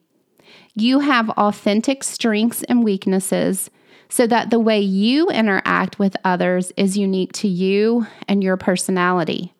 You 0.74 1.00
have 1.00 1.30
authentic 1.30 2.04
strengths 2.04 2.62
and 2.64 2.84
weaknesses 2.84 3.70
so 4.08 4.26
that 4.26 4.50
the 4.50 4.58
way 4.58 4.80
you 4.80 5.28
interact 5.28 5.98
with 5.98 6.16
others 6.24 6.72
is 6.76 6.98
unique 6.98 7.32
to 7.32 7.48
you 7.48 8.06
and 8.28 8.42
your 8.42 8.56
personality. 8.56 9.54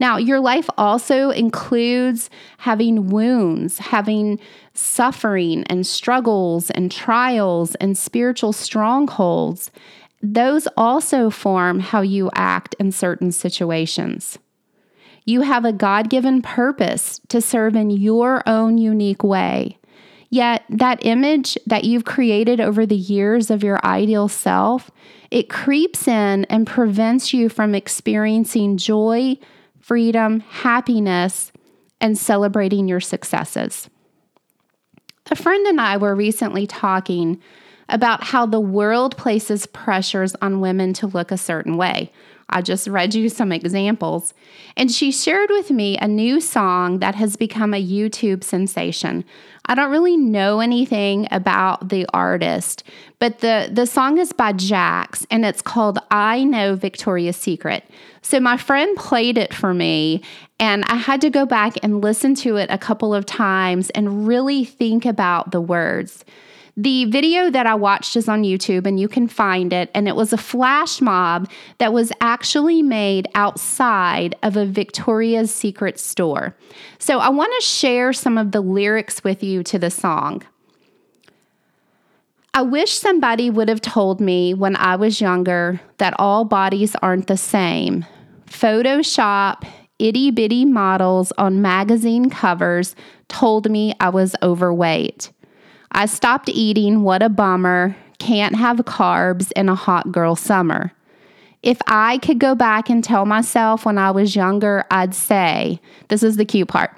Now, 0.00 0.16
your 0.16 0.40
life 0.40 0.68
also 0.78 1.28
includes 1.30 2.30
having 2.58 3.10
wounds, 3.10 3.78
having 3.78 4.40
suffering 4.72 5.62
and 5.64 5.86
struggles 5.86 6.70
and 6.70 6.90
trials 6.90 7.74
and 7.76 7.96
spiritual 7.96 8.54
strongholds. 8.54 9.70
Those 10.22 10.66
also 10.74 11.28
form 11.28 11.80
how 11.80 12.00
you 12.00 12.30
act 12.34 12.74
in 12.78 12.92
certain 12.92 13.30
situations. 13.30 14.38
You 15.26 15.42
have 15.42 15.66
a 15.66 15.72
God 15.72 16.08
given 16.08 16.40
purpose 16.40 17.20
to 17.28 17.42
serve 17.42 17.76
in 17.76 17.90
your 17.90 18.42
own 18.48 18.78
unique 18.78 19.22
way. 19.22 19.76
Yet, 20.30 20.64
that 20.70 21.04
image 21.04 21.58
that 21.66 21.84
you've 21.84 22.04
created 22.04 22.60
over 22.60 22.86
the 22.86 22.96
years 22.96 23.50
of 23.50 23.64
your 23.64 23.84
ideal 23.84 24.28
self, 24.28 24.90
it 25.30 25.50
creeps 25.50 26.06
in 26.08 26.44
and 26.44 26.66
prevents 26.66 27.34
you 27.34 27.48
from 27.48 27.74
experiencing 27.74 28.76
joy, 28.76 29.36
freedom, 29.80 30.40
happiness, 30.40 31.52
and 32.00 32.16
celebrating 32.16 32.88
your 32.88 33.00
successes. 33.00 33.90
A 35.30 35.36
friend 35.36 35.66
and 35.66 35.80
I 35.80 35.96
were 35.96 36.14
recently 36.14 36.66
talking 36.66 37.40
about 37.88 38.22
how 38.24 38.46
the 38.46 38.60
world 38.60 39.16
places 39.16 39.66
pressures 39.66 40.34
on 40.40 40.60
women 40.60 40.92
to 40.94 41.06
look 41.06 41.30
a 41.30 41.38
certain 41.38 41.76
way. 41.76 42.12
I 42.50 42.62
just 42.62 42.86
read 42.86 43.14
you 43.14 43.28
some 43.28 43.52
examples. 43.52 44.34
And 44.76 44.90
she 44.90 45.10
shared 45.10 45.50
with 45.50 45.70
me 45.70 45.96
a 45.98 46.06
new 46.06 46.40
song 46.40 46.98
that 46.98 47.14
has 47.14 47.36
become 47.36 47.72
a 47.72 47.82
YouTube 47.82 48.44
sensation. 48.44 49.24
I 49.66 49.74
don't 49.74 49.90
really 49.90 50.16
know 50.16 50.60
anything 50.60 51.28
about 51.30 51.88
the 51.88 52.06
artist, 52.12 52.82
but 53.18 53.38
the, 53.38 53.70
the 53.72 53.86
song 53.86 54.18
is 54.18 54.32
by 54.32 54.52
Jax 54.52 55.26
and 55.30 55.44
it's 55.44 55.62
called 55.62 55.98
I 56.10 56.44
Know 56.44 56.74
Victoria's 56.74 57.36
Secret. 57.36 57.84
So 58.22 58.40
my 58.40 58.56
friend 58.56 58.96
played 58.96 59.38
it 59.38 59.54
for 59.54 59.72
me, 59.72 60.22
and 60.58 60.84
I 60.86 60.96
had 60.96 61.20
to 61.22 61.30
go 61.30 61.46
back 61.46 61.74
and 61.82 62.02
listen 62.02 62.34
to 62.36 62.56
it 62.56 62.68
a 62.70 62.78
couple 62.78 63.14
of 63.14 63.24
times 63.24 63.90
and 63.90 64.26
really 64.26 64.64
think 64.64 65.06
about 65.06 65.52
the 65.52 65.60
words. 65.60 66.24
The 66.80 67.04
video 67.04 67.50
that 67.50 67.66
I 67.66 67.74
watched 67.74 68.16
is 68.16 68.26
on 68.26 68.42
YouTube 68.42 68.86
and 68.86 68.98
you 68.98 69.06
can 69.06 69.28
find 69.28 69.70
it. 69.70 69.90
And 69.92 70.08
it 70.08 70.16
was 70.16 70.32
a 70.32 70.38
flash 70.38 71.02
mob 71.02 71.50
that 71.76 71.92
was 71.92 72.10
actually 72.22 72.80
made 72.80 73.28
outside 73.34 74.34
of 74.42 74.56
a 74.56 74.64
Victoria's 74.64 75.54
Secret 75.54 76.00
store. 76.00 76.56
So 76.98 77.18
I 77.18 77.28
want 77.28 77.52
to 77.60 77.66
share 77.66 78.14
some 78.14 78.38
of 78.38 78.52
the 78.52 78.62
lyrics 78.62 79.22
with 79.22 79.42
you 79.42 79.62
to 79.64 79.78
the 79.78 79.90
song. 79.90 80.42
I 82.54 82.62
wish 82.62 82.92
somebody 82.92 83.50
would 83.50 83.68
have 83.68 83.82
told 83.82 84.18
me 84.18 84.54
when 84.54 84.74
I 84.76 84.96
was 84.96 85.20
younger 85.20 85.82
that 85.98 86.14
all 86.18 86.46
bodies 86.46 86.96
aren't 87.02 87.26
the 87.26 87.36
same. 87.36 88.06
Photoshop, 88.46 89.68
itty 89.98 90.30
bitty 90.30 90.64
models 90.64 91.30
on 91.36 91.60
magazine 91.60 92.30
covers 92.30 92.96
told 93.28 93.70
me 93.70 93.92
I 94.00 94.08
was 94.08 94.34
overweight. 94.42 95.30
I 95.92 96.06
stopped 96.06 96.48
eating. 96.48 97.02
What 97.02 97.22
a 97.22 97.28
bummer. 97.28 97.96
Can't 98.18 98.56
have 98.56 98.76
carbs 98.78 99.50
in 99.52 99.68
a 99.68 99.74
hot 99.74 100.12
girl 100.12 100.36
summer. 100.36 100.92
If 101.62 101.78
I 101.86 102.18
could 102.18 102.38
go 102.38 102.54
back 102.54 102.88
and 102.88 103.04
tell 103.04 103.26
myself 103.26 103.84
when 103.84 103.98
I 103.98 104.10
was 104.10 104.34
younger, 104.34 104.84
I'd 104.90 105.14
say, 105.14 105.80
this 106.08 106.22
is 106.22 106.36
the 106.36 106.44
cute 106.44 106.68
part. 106.68 106.90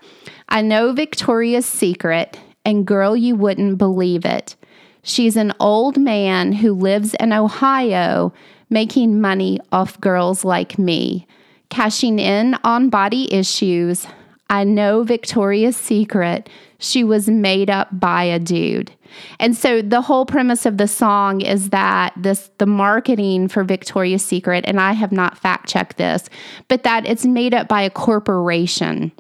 I 0.49 0.63
know 0.63 0.93
Victoria's 0.93 1.67
Secret, 1.67 2.39
and 2.65 2.87
girl, 2.87 3.17
you 3.17 3.35
wouldn't 3.35 3.79
believe 3.79 4.25
it. 4.25 4.55
She's 5.03 5.37
an 5.37 5.53
old 5.59 5.99
man 5.99 6.53
who 6.53 6.73
lives 6.75 7.15
in 7.15 7.33
Ohio 7.33 8.33
making 8.71 9.21
money 9.21 9.59
off 9.73 10.01
girls 10.01 10.45
like 10.45 10.79
me, 10.79 11.27
cashing 11.69 12.19
in 12.21 12.57
on 12.63 12.89
body 12.89 13.33
issues. 13.33 14.07
I 14.53 14.65
know 14.65 15.03
Victoria's 15.03 15.79
Secret. 15.79 16.51
She 16.79 17.05
was 17.05 17.27
made 17.27 17.71
up 17.71 17.89
by 17.99 18.25
a 18.25 18.39
dude. 18.39 18.93
And 19.41 19.57
so 19.57 19.81
the 19.81 20.03
whole 20.03 20.27
premise 20.27 20.67
of 20.67 20.77
the 20.77 20.87
song 20.87 21.41
is 21.41 21.71
that 21.71 22.13
this 22.19 22.51
the 22.59 22.67
marketing 22.67 23.49
for 23.49 23.65
Victoria's 23.65 24.25
Secret 24.25 24.65
and 24.67 24.79
I 24.79 24.93
have 24.93 25.11
not 25.11 25.39
fact 25.39 25.71
checked 25.71 25.97
this, 25.97 26.29
but 26.69 26.83
that 26.83 27.07
it's 27.07 27.25
made 27.25 27.55
up 27.55 27.67
by 27.67 27.81
a 27.81 27.89
corporation. 27.89 29.11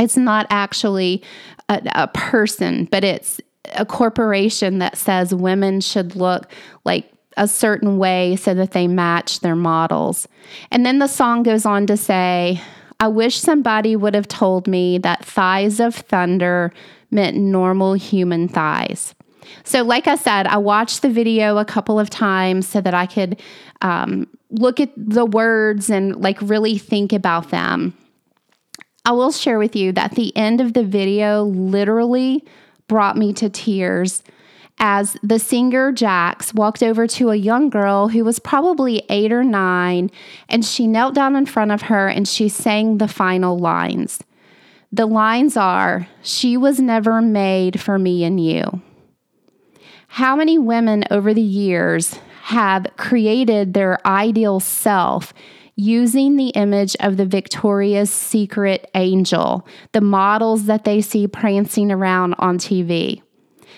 It's 0.00 0.16
not 0.16 0.48
actually 0.50 1.22
a, 1.68 1.80
a 1.94 2.08
person, 2.08 2.86
but 2.90 3.04
it's 3.04 3.40
a 3.76 3.86
corporation 3.86 4.80
that 4.80 4.98
says 4.98 5.32
women 5.32 5.80
should 5.82 6.16
look 6.16 6.50
like 6.84 7.12
a 7.36 7.46
certain 7.46 7.98
way 7.98 8.34
so 8.34 8.54
that 8.54 8.72
they 8.72 8.88
match 8.88 9.38
their 9.38 9.56
models. 9.56 10.26
And 10.72 10.84
then 10.84 10.98
the 10.98 11.06
song 11.06 11.44
goes 11.44 11.64
on 11.64 11.86
to 11.86 11.96
say, 11.96 12.60
I 13.00 13.08
wish 13.08 13.38
somebody 13.38 13.96
would 13.96 14.14
have 14.14 14.28
told 14.28 14.66
me 14.66 14.98
that 14.98 15.24
thighs 15.24 15.80
of 15.80 15.94
thunder 15.94 16.72
meant 17.10 17.36
normal 17.36 17.94
human 17.94 18.48
thighs. 18.48 19.14
So, 19.62 19.82
like 19.82 20.06
I 20.06 20.16
said, 20.16 20.46
I 20.46 20.56
watched 20.56 21.02
the 21.02 21.10
video 21.10 21.58
a 21.58 21.64
couple 21.64 22.00
of 22.00 22.10
times 22.10 22.66
so 22.66 22.80
that 22.80 22.94
I 22.94 23.06
could 23.06 23.40
um, 23.82 24.26
look 24.50 24.80
at 24.80 24.90
the 24.96 25.26
words 25.26 25.90
and 25.90 26.16
like 26.16 26.38
really 26.40 26.78
think 26.78 27.12
about 27.12 27.50
them. 27.50 27.96
I 29.04 29.12
will 29.12 29.32
share 29.32 29.58
with 29.58 29.76
you 29.76 29.92
that 29.92 30.12
the 30.12 30.34
end 30.36 30.60
of 30.60 30.72
the 30.72 30.84
video 30.84 31.44
literally 31.44 32.44
brought 32.88 33.16
me 33.16 33.32
to 33.34 33.50
tears 33.50 34.22
as 34.78 35.16
the 35.22 35.38
singer 35.38 35.92
Jax 35.92 36.52
walked 36.52 36.82
over 36.82 37.06
to 37.06 37.30
a 37.30 37.36
young 37.36 37.70
girl 37.70 38.08
who 38.08 38.24
was 38.24 38.38
probably 38.38 39.02
eight 39.08 39.32
or 39.32 39.44
nine, 39.44 40.10
and 40.48 40.64
she 40.64 40.86
knelt 40.86 41.14
down 41.14 41.36
in 41.36 41.46
front 41.46 41.72
of 41.72 41.82
her 41.82 42.08
and 42.08 42.26
she 42.28 42.48
sang 42.48 42.98
the 42.98 43.08
final 43.08 43.58
lines. 43.58 44.22
The 44.92 45.06
lines 45.06 45.56
are, 45.56 46.06
She 46.22 46.56
was 46.56 46.78
never 46.78 47.20
made 47.20 47.80
for 47.80 47.98
me 47.98 48.22
and 48.22 48.38
you. 48.38 48.80
How 50.06 50.36
many 50.36 50.56
women 50.56 51.02
over 51.10 51.34
the 51.34 51.42
years 51.42 52.20
have 52.44 52.86
created 52.96 53.74
their 53.74 53.98
ideal 54.06 54.60
self 54.60 55.34
using 55.74 56.36
the 56.36 56.50
image 56.50 56.94
of 57.00 57.16
the 57.16 57.26
Victoria's 57.26 58.10
Secret 58.10 58.88
angel, 58.94 59.66
the 59.90 60.00
models 60.00 60.66
that 60.66 60.84
they 60.84 61.00
see 61.00 61.26
prancing 61.26 61.90
around 61.90 62.34
on 62.38 62.58
TV? 62.58 63.23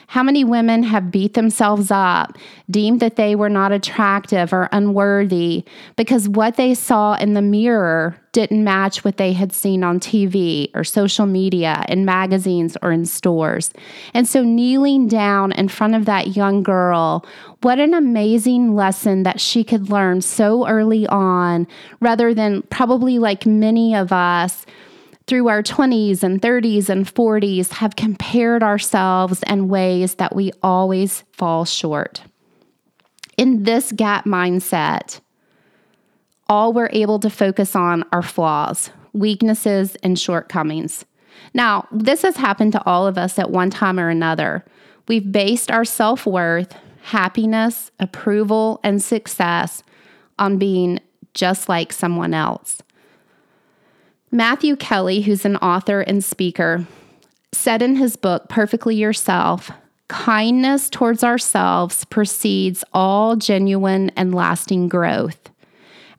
How 0.09 0.23
many 0.23 0.45
women 0.45 0.85
have 0.85 1.11
beat 1.11 1.35
themselves 1.35 1.91
up, 1.91 2.39
deemed 2.71 3.01
that 3.01 3.17
they 3.17 3.35
were 3.35 3.49
not 3.49 3.73
attractive 3.73 4.53
or 4.53 4.69
unworthy 4.71 5.65
because 5.97 6.29
what 6.29 6.57
they 6.57 6.75
saw 6.75 7.15
in 7.15 7.35
the 7.35 7.43
mirror 7.43 8.17
didn't 8.31 8.63
match 8.63 9.05
what 9.05 9.17
they 9.17 9.33
had 9.33 9.53
seen 9.53 9.83
on 9.83 9.99
TV 9.99 10.71
or 10.75 10.85
social 10.85 11.27
media, 11.27 11.85
in 11.89 12.05
magazines, 12.05 12.77
or 12.83 12.93
in 12.93 13.05
stores? 13.05 13.73
And 14.15 14.29
so, 14.29 14.43
kneeling 14.43 15.09
down 15.09 15.53
in 15.53 15.69
front 15.69 15.95
of 15.95 16.05
that 16.05 16.37
young 16.37 16.63
girl, 16.63 17.27
what 17.63 17.81
an 17.81 17.95
amazing 17.95 18.75
lesson 18.75 19.23
that 19.25 19.41
she 19.41 19.65
could 19.65 19.91
learn 19.91 20.21
so 20.21 20.69
early 20.69 21.07
on, 21.09 21.67
rather 22.01 22.33
than 22.33 22.63
probably 22.63 23.19
like 23.19 23.47
many 23.47 23.95
of 23.95 24.13
us 24.13 24.67
through 25.27 25.49
our 25.49 25.63
20s 25.63 26.23
and 26.23 26.41
30s 26.41 26.89
and 26.89 27.07
40s 27.07 27.73
have 27.73 27.97
compared 27.97 28.63
ourselves 28.63 29.43
in 29.49 29.69
ways 29.69 30.15
that 30.17 30.35
we 30.35 30.53
always 30.63 31.25
fall 31.33 31.65
short. 31.65 32.23
In 33.37 33.65
this 33.65 33.93
gap 33.93 34.25
mindset, 34.25 35.21
all 36.49 36.73
we're 36.73 36.91
able 36.93 37.19
to 37.21 37.31
focus 37.31 37.75
on 37.75 38.05
are 38.13 38.23
flaws, 38.23 38.91
weaknesses, 39.13 39.97
and 40.03 40.19
shortcomings. 40.19 41.05
Now, 41.53 41.89
this 41.91 42.23
has 42.23 42.37
happened 42.37 42.73
to 42.73 42.85
all 42.87 43.07
of 43.07 43.19
us 43.19 43.39
at 43.39 43.51
one 43.51 43.71
time 43.71 43.99
or 43.99 44.09
another. 44.09 44.65
We've 45.09 45.31
based 45.31 45.71
our 45.71 45.85
self 45.85 46.25
worth, 46.25 46.75
happiness, 47.03 47.91
approval, 47.99 48.81
and 48.83 49.03
success 49.03 49.83
on 50.39 50.59
being 50.59 51.01
just 51.35 51.69
like 51.69 51.93
someone 51.93 52.33
else. 52.33 52.81
Matthew 54.37 54.77
Kelly, 54.77 55.23
who's 55.23 55.47
an 55.47 55.57
author 55.57 56.03
and 56.03 56.23
speaker, 56.23 56.87
said 57.53 57.81
in 57.81 57.97
his 57.97 58.17
book, 58.17 58.51
Perfectly 58.51 58.95
Yourself, 58.95 59.71
kindness 60.09 60.91
towards 60.91 61.25
ourselves 61.25 62.05
precedes 62.05 62.85
all 62.93 63.37
genuine 63.37 64.11
and 64.15 64.35
lasting 64.35 64.91
growth. 64.91 65.49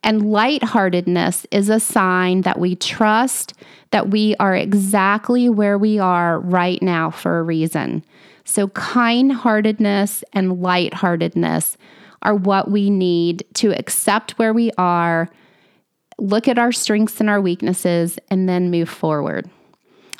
And 0.01 0.31
lightheartedness 0.31 1.45
is 1.51 1.69
a 1.69 1.79
sign 1.79 2.41
that 2.41 2.57
we 2.57 2.75
trust 2.75 3.53
that 3.91 4.09
we 4.09 4.35
are 4.37 4.55
exactly 4.55 5.47
where 5.47 5.77
we 5.77 5.99
are 5.99 6.39
right 6.39 6.81
now 6.81 7.11
for 7.11 7.37
a 7.37 7.43
reason. 7.43 8.03
So, 8.45 8.69
kind 8.69 9.31
heartedness 9.31 10.23
and 10.33 10.59
lightheartedness 10.59 11.77
are 12.23 12.33
what 12.33 12.71
we 12.71 12.89
need 12.89 13.45
to 13.53 13.77
accept 13.77 14.39
where 14.39 14.53
we 14.53 14.71
are 14.75 15.29
look 16.17 16.47
at 16.47 16.57
our 16.57 16.71
strengths 16.71 17.19
and 17.19 17.29
our 17.29 17.41
weaknesses, 17.41 18.17
and 18.29 18.47
then 18.47 18.71
move 18.71 18.89
forward. 18.89 19.49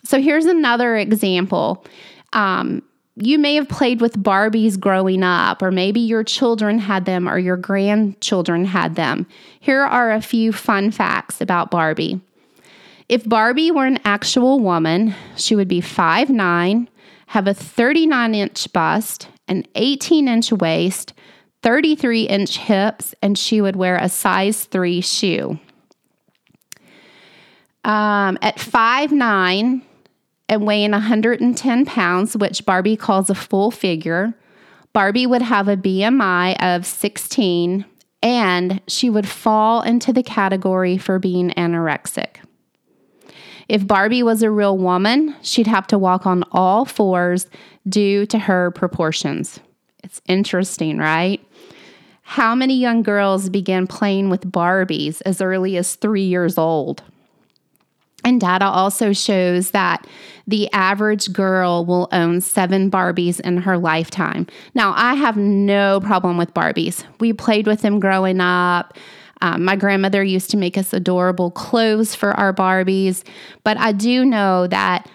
So 0.04 0.22
here's 0.22 0.46
another 0.46 0.96
example. 0.96 1.86
Um, 2.34 2.84
you 3.20 3.40
may 3.40 3.56
have 3.56 3.68
played 3.68 4.00
with 4.00 4.22
Barbies 4.22 4.80
growing 4.80 5.24
up, 5.24 5.62
or 5.62 5.72
maybe 5.72 6.00
your 6.00 6.24
children 6.24 6.78
had 6.78 7.06
them 7.06 7.28
or 7.28 7.40
your 7.40 7.58
grandchildren 7.58 8.64
had 8.66 8.96
them. 8.96 9.26
Here 9.60 9.82
are 9.82 10.12
a 10.12 10.22
few 10.22 10.54
fun 10.54 10.92
facts 10.92 11.42
about 11.42 11.72
Barbie. 11.72 12.22
If 13.10 13.28
Barbie 13.28 13.72
were 13.72 13.86
an 13.86 14.00
actual 14.06 14.60
woman, 14.60 15.16
she 15.36 15.56
would 15.56 15.68
be 15.68 15.82
5'9, 15.82 16.88
have 17.28 17.48
a 17.48 17.54
39 17.54 18.36
inch 18.36 18.72
bust, 18.72 19.30
an 19.48 19.66
18 19.76 20.28
inch 20.28 20.52
waist, 20.52 21.14
33 21.64 22.24
inch 22.24 22.58
hips, 22.58 23.16
and 23.22 23.38
she 23.38 23.62
would 23.62 23.76
wear 23.76 23.98
a 23.98 24.10
size 24.10 24.66
3 24.66 25.02
shoe. 25.02 25.60
Um, 27.88 28.38
at 28.42 28.60
five 28.60 29.14
nine 29.14 29.82
and 30.50 30.68
weighing 30.68 30.92
110 30.92 31.86
pounds, 31.86 32.36
which 32.36 32.66
Barbie 32.66 32.98
calls 32.98 33.30
a 33.30 33.36
full 33.36 33.72
figure, 33.72 34.34
Barbie 34.92 35.26
would 35.26 35.42
have 35.42 35.70
a 35.70 35.78
BMI 35.78 36.56
of 36.62 36.86
16 36.86 37.86
and 38.22 38.82
she 38.88 39.10
would 39.10 39.28
fall 39.28 39.82
into 39.82 40.12
the 40.12 40.24
category 40.24 40.98
for 40.98 41.18
being 41.18 41.52
anorexic. 41.52 42.38
If 43.70 43.88
Barbie 43.88 44.24
was 44.24 44.44
a 44.44 44.52
real 44.52 44.78
woman, 44.78 45.36
she'd 45.42 45.68
have 45.68 45.88
to 45.88 45.98
walk 45.98 46.26
on 46.26 46.44
all 46.52 46.84
fours 46.84 47.48
due 47.88 48.26
to 48.26 48.40
her 48.40 48.72
proportions. 48.72 49.60
It's 50.04 50.22
interesting, 50.28 50.98
right? 50.98 51.42
How 52.22 52.54
many 52.54 52.78
young 52.78 53.02
girls 53.02 53.50
began 53.50 53.88
playing 53.88 54.30
with 54.30 54.52
Barbies 54.52 55.22
as 55.26 55.40
early 55.40 55.78
as 55.78 55.96
three 55.96 56.24
years 56.24 56.58
old? 56.58 57.04
And 58.28 58.42
data 58.42 58.66
also 58.66 59.14
shows 59.14 59.72
that 59.72 60.06
the 60.48 60.70
average 60.74 61.32
girl 61.32 61.86
will 61.86 62.10
own 62.12 62.42
seven 62.42 62.92
Barbies 62.92 63.40
in 63.40 63.56
her 63.56 63.78
lifetime. 63.78 64.48
Now, 64.74 64.94
I 64.98 65.14
have 65.14 65.38
no 65.38 66.02
problem 66.02 66.38
with 66.38 66.54
Barbies. 66.54 67.06
We 67.22 67.32
played 67.32 67.68
with 67.68 67.84
them 67.84 68.02
growing 68.02 68.42
up. 68.42 68.98
Um, 69.40 69.64
my 69.64 69.78
grandmother 69.78 70.22
used 70.22 70.50
to 70.50 70.58
make 70.58 70.78
us 70.78 70.92
adorable 70.92 71.52
clothes 71.52 72.16
for 72.16 72.34
our 72.34 72.52
Barbies. 72.52 73.24
But 73.64 73.78
I 73.78 73.94
do 73.94 74.26
know 74.26 74.68
that 74.68 75.10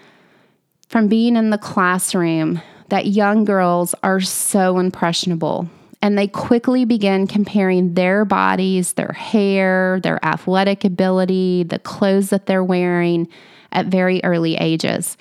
from 0.88 1.08
being 1.08 1.36
in 1.36 1.50
the 1.50 1.58
classroom, 1.58 2.62
that 2.88 3.08
young 3.08 3.44
girls 3.44 3.94
are 4.02 4.20
so 4.20 4.78
impressionable 4.78 5.68
and 6.02 6.18
they 6.18 6.26
quickly 6.26 6.84
begin 6.84 7.26
comparing 7.26 7.94
their 7.94 8.24
bodies, 8.24 8.94
their 8.94 9.12
hair, 9.12 10.00
their 10.02 10.22
athletic 10.24 10.84
ability, 10.84 11.62
the 11.62 11.78
clothes 11.78 12.30
that 12.30 12.46
they're 12.46 12.64
wearing 12.64 13.28
at 13.70 13.86
very 13.86 14.22
early 14.24 14.56
ages. 14.56 15.16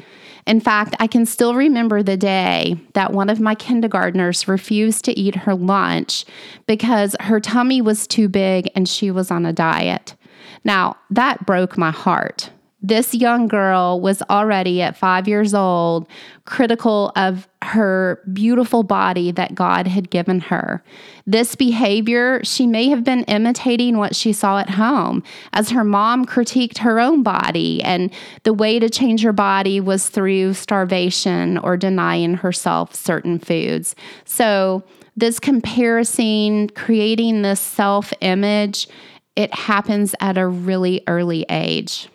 In 0.47 0.59
fact, 0.59 0.95
I 0.99 1.05
can 1.05 1.27
still 1.27 1.53
remember 1.53 2.01
the 2.01 2.17
day 2.17 2.75
that 2.93 3.13
one 3.13 3.29
of 3.29 3.39
my 3.39 3.53
kindergartners 3.53 4.47
refused 4.47 5.05
to 5.05 5.17
eat 5.17 5.35
her 5.35 5.53
lunch 5.53 6.25
because 6.65 7.15
her 7.21 7.39
tummy 7.39 7.79
was 7.81 8.07
too 8.07 8.27
big 8.27 8.69
and 8.75 8.89
she 8.89 9.11
was 9.11 9.29
on 9.29 9.45
a 9.45 9.53
diet. 9.53 10.15
Now, 10.63 10.97
that 11.11 11.45
broke 11.45 11.77
my 11.77 11.91
heart 11.91 12.49
this 12.81 13.13
young 13.13 13.47
girl 13.47 13.99
was 14.01 14.23
already 14.23 14.81
at 14.81 14.97
five 14.97 15.27
years 15.27 15.53
old 15.53 16.07
critical 16.45 17.11
of 17.15 17.47
her 17.61 18.19
beautiful 18.33 18.81
body 18.81 19.31
that 19.31 19.53
God 19.53 19.85
had 19.85 20.09
given 20.09 20.39
her. 20.39 20.83
This 21.27 21.55
behavior, 21.55 22.43
she 22.43 22.65
may 22.65 22.89
have 22.89 23.03
been 23.03 23.23
imitating 23.25 23.97
what 23.97 24.15
she 24.15 24.33
saw 24.33 24.57
at 24.57 24.71
home 24.71 25.21
as 25.53 25.69
her 25.69 25.83
mom 25.83 26.25
critiqued 26.25 26.79
her 26.79 26.99
own 26.99 27.21
body, 27.21 27.83
and 27.83 28.11
the 28.43 28.53
way 28.53 28.79
to 28.79 28.89
change 28.89 29.21
her 29.21 29.33
body 29.33 29.79
was 29.79 30.09
through 30.09 30.55
starvation 30.55 31.59
or 31.59 31.77
denying 31.77 32.33
herself 32.35 32.95
certain 32.95 33.37
foods. 33.37 33.95
So, 34.25 34.83
this 35.15 35.39
comparison, 35.39 36.69
creating 36.69 37.41
this 37.41 37.59
self 37.59 38.13
image, 38.21 38.87
it 39.35 39.53
happens 39.53 40.15
at 40.19 40.37
a 40.37 40.47
really 40.47 41.03
early 41.05 41.45
age. 41.49 42.09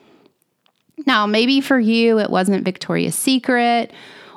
Now, 1.06 1.26
maybe 1.26 1.60
for 1.60 1.78
you, 1.78 2.18
it 2.18 2.30
wasn't 2.30 2.64
Victoria's 2.64 3.14
Secret 3.14 3.92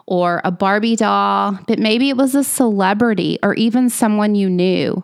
or 0.05 0.41
a 0.43 0.51
Barbie 0.51 0.95
doll, 0.95 1.57
but 1.67 1.79
maybe 1.79 2.09
it 2.09 2.17
was 2.17 2.35
a 2.35 2.43
celebrity 2.43 3.37
or 3.43 3.53
even 3.55 3.89
someone 3.89 4.35
you 4.35 4.49
knew. 4.49 5.03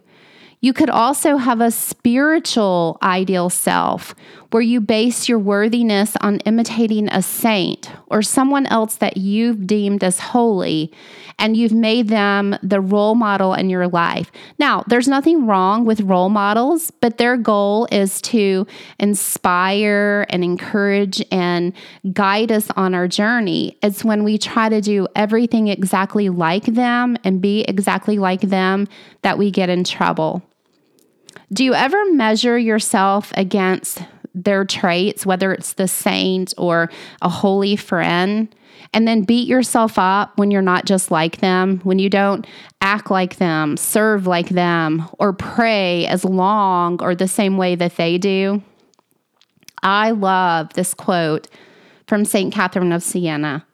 You 0.61 0.73
could 0.73 0.89
also 0.89 1.37
have 1.37 1.61
a 1.61 1.69
spiritual 1.69 2.97
ideal 3.03 3.49
self 3.49 4.15
where 4.55 4.61
you 4.61 4.79
base 4.79 5.27
your 5.27 5.37
worthiness 5.37 6.15
on 6.21 6.39
imitating 6.45 7.09
a 7.09 7.21
saint 7.21 7.91
or 8.07 8.21
someone 8.21 8.65
else 8.67 8.95
that 8.95 9.17
you've 9.17 9.67
deemed 9.67 10.01
as 10.01 10.17
holy 10.17 10.89
and 11.37 11.57
you've 11.57 11.73
made 11.73 12.07
them 12.07 12.57
the 12.63 12.79
role 12.79 13.15
model 13.15 13.53
in 13.53 13.69
your 13.69 13.85
life. 13.89 14.31
Now, 14.57 14.85
there's 14.87 15.09
nothing 15.09 15.45
wrong 15.45 15.83
with 15.83 15.99
role 15.99 16.29
models, 16.29 16.89
but 16.89 17.17
their 17.17 17.35
goal 17.35 17.89
is 17.91 18.21
to 18.21 18.65
inspire 18.97 20.25
and 20.29 20.41
encourage 20.41 21.21
and 21.33 21.73
guide 22.13 22.49
us 22.49 22.69
on 22.77 22.95
our 22.95 23.09
journey. 23.09 23.77
It's 23.83 24.05
when 24.05 24.23
we 24.23 24.37
try 24.37 24.69
to 24.69 24.79
do 24.79 25.05
everything 25.17 25.67
exactly 25.67 26.29
like 26.29 26.63
them 26.63 27.17
and 27.25 27.41
be 27.41 27.63
exactly 27.63 28.17
like 28.19 28.39
them 28.39 28.87
that 29.21 29.37
we 29.37 29.51
get 29.51 29.67
in 29.67 29.83
trouble. 29.83 30.43
Do 31.51 31.65
you 31.65 31.73
ever 31.73 32.13
measure 32.13 32.57
yourself 32.57 33.33
against 33.35 34.01
their 34.35 34.65
traits, 34.65 35.25
whether 35.25 35.53
it's 35.53 35.73
the 35.73 35.87
saint 35.87 36.53
or 36.57 36.91
a 37.21 37.29
holy 37.29 37.75
friend, 37.75 38.53
and 38.93 39.07
then 39.07 39.23
beat 39.23 39.47
yourself 39.47 39.97
up 39.97 40.37
when 40.37 40.51
you're 40.51 40.61
not 40.61 40.85
just 40.85 41.09
like 41.09 41.37
them, 41.37 41.79
when 41.83 41.97
you 41.97 42.09
don't 42.09 42.45
act 42.81 43.09
like 43.09 43.37
them, 43.37 43.77
serve 43.77 44.27
like 44.27 44.49
them, 44.49 45.09
or 45.17 45.33
pray 45.33 46.05
as 46.05 46.25
long 46.25 47.01
or 47.01 47.15
the 47.15 47.27
same 47.27 47.57
way 47.57 47.75
that 47.75 47.95
they 47.95 48.17
do. 48.17 48.61
I 49.81 50.11
love 50.11 50.73
this 50.73 50.93
quote 50.93 51.47
from 52.07 52.25
St. 52.25 52.53
Catherine 52.53 52.91
of 52.91 53.03
Siena 53.03 53.65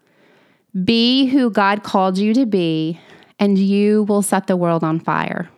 Be 0.84 1.26
who 1.26 1.50
God 1.50 1.84
called 1.84 2.18
you 2.18 2.34
to 2.34 2.46
be, 2.46 3.00
and 3.40 3.58
you 3.58 4.04
will 4.04 4.22
set 4.22 4.48
the 4.48 4.58
world 4.58 4.84
on 4.84 5.00
fire. 5.00 5.50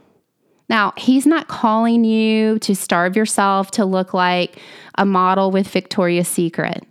Now, 0.69 0.93
he's 0.97 1.25
not 1.25 1.47
calling 1.47 2.03
you 2.03 2.59
to 2.59 2.75
starve 2.75 3.15
yourself 3.15 3.71
to 3.71 3.85
look 3.85 4.13
like 4.13 4.57
a 4.97 5.05
model 5.05 5.51
with 5.51 5.67
Victoria's 5.67 6.27
Secret. 6.27 6.85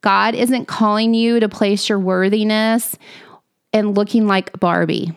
God 0.00 0.34
isn't 0.34 0.66
calling 0.66 1.14
you 1.14 1.38
to 1.38 1.48
place 1.48 1.88
your 1.88 1.98
worthiness 1.98 2.96
in 3.72 3.92
looking 3.92 4.26
like 4.26 4.58
Barbie. 4.58 5.12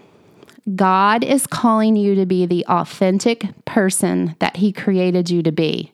God 0.75 1.23
is 1.23 1.47
calling 1.47 1.95
you 1.95 2.15
to 2.15 2.25
be 2.25 2.45
the 2.45 2.65
authentic 2.67 3.45
person 3.65 4.35
that 4.39 4.57
He 4.57 4.71
created 4.71 5.29
you 5.29 5.43
to 5.43 5.51
be. 5.51 5.91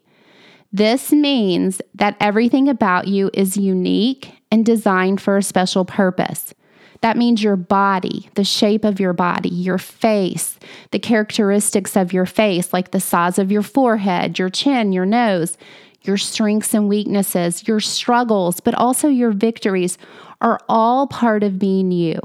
This 0.73 1.11
means 1.11 1.81
that 1.95 2.15
everything 2.19 2.69
about 2.69 3.07
you 3.07 3.29
is 3.33 3.57
unique 3.57 4.41
and 4.49 4.65
designed 4.65 5.21
for 5.21 5.37
a 5.37 5.43
special 5.43 5.83
purpose. 5.83 6.53
That 7.01 7.17
means 7.17 7.43
your 7.43 7.55
body, 7.55 8.29
the 8.35 8.43
shape 8.43 8.85
of 8.85 8.99
your 8.99 9.13
body, 9.13 9.49
your 9.49 9.79
face, 9.79 10.57
the 10.91 10.99
characteristics 10.99 11.95
of 11.95 12.13
your 12.13 12.27
face, 12.27 12.71
like 12.71 12.91
the 12.91 12.99
size 12.99 13.39
of 13.39 13.51
your 13.51 13.63
forehead, 13.63 14.37
your 14.37 14.49
chin, 14.49 14.91
your 14.91 15.05
nose, 15.05 15.57
your 16.03 16.17
strengths 16.17 16.73
and 16.73 16.87
weaknesses, 16.87 17.67
your 17.67 17.79
struggles, 17.79 18.59
but 18.59 18.75
also 18.75 19.07
your 19.07 19.31
victories 19.31 19.97
are 20.41 20.59
all 20.69 21.07
part 21.07 21.43
of 21.43 21.59
being 21.59 21.91
you. 21.91 22.19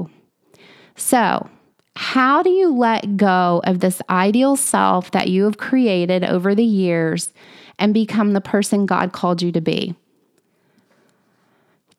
So, 0.95 1.49
how 1.95 2.43
do 2.43 2.51
you 2.51 2.71
let 2.75 3.17
go 3.17 3.61
of 3.63 3.79
this 3.79 4.01
ideal 4.09 4.55
self 4.55 5.09
that 5.11 5.29
you 5.29 5.45
have 5.45 5.57
created 5.57 6.23
over 6.23 6.53
the 6.53 6.63
years 6.63 7.33
and 7.79 7.93
become 7.93 8.33
the 8.33 8.41
person 8.41 8.85
God 8.85 9.11
called 9.11 9.41
you 9.41 9.51
to 9.51 9.61
be? 9.61 9.95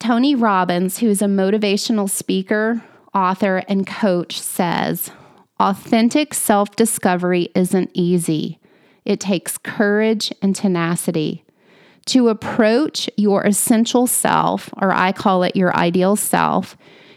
Tony 0.00 0.34
Robbins, 0.34 0.98
who's 0.98 1.20
a 1.20 1.26
motivational 1.26 2.08
speaker, 2.08 2.82
author, 3.14 3.64
and 3.68 3.86
coach, 3.86 4.40
says 4.40 5.10
authentic 5.58 6.34
self 6.34 6.76
discovery 6.76 7.48
isn't 7.54 7.90
easy. 7.94 8.60
It 9.04 9.20
takes 9.20 9.58
courage 9.58 10.32
and 10.40 10.54
tenacity. 10.54 11.44
To 12.06 12.28
approach 12.28 13.10
your 13.16 13.44
essential 13.44 14.06
self, 14.06 14.70
or 14.80 14.92
I 14.92 15.12
call 15.12 15.42
it 15.42 15.56
your 15.56 15.76
ideal 15.76 16.16
self, 16.16 16.76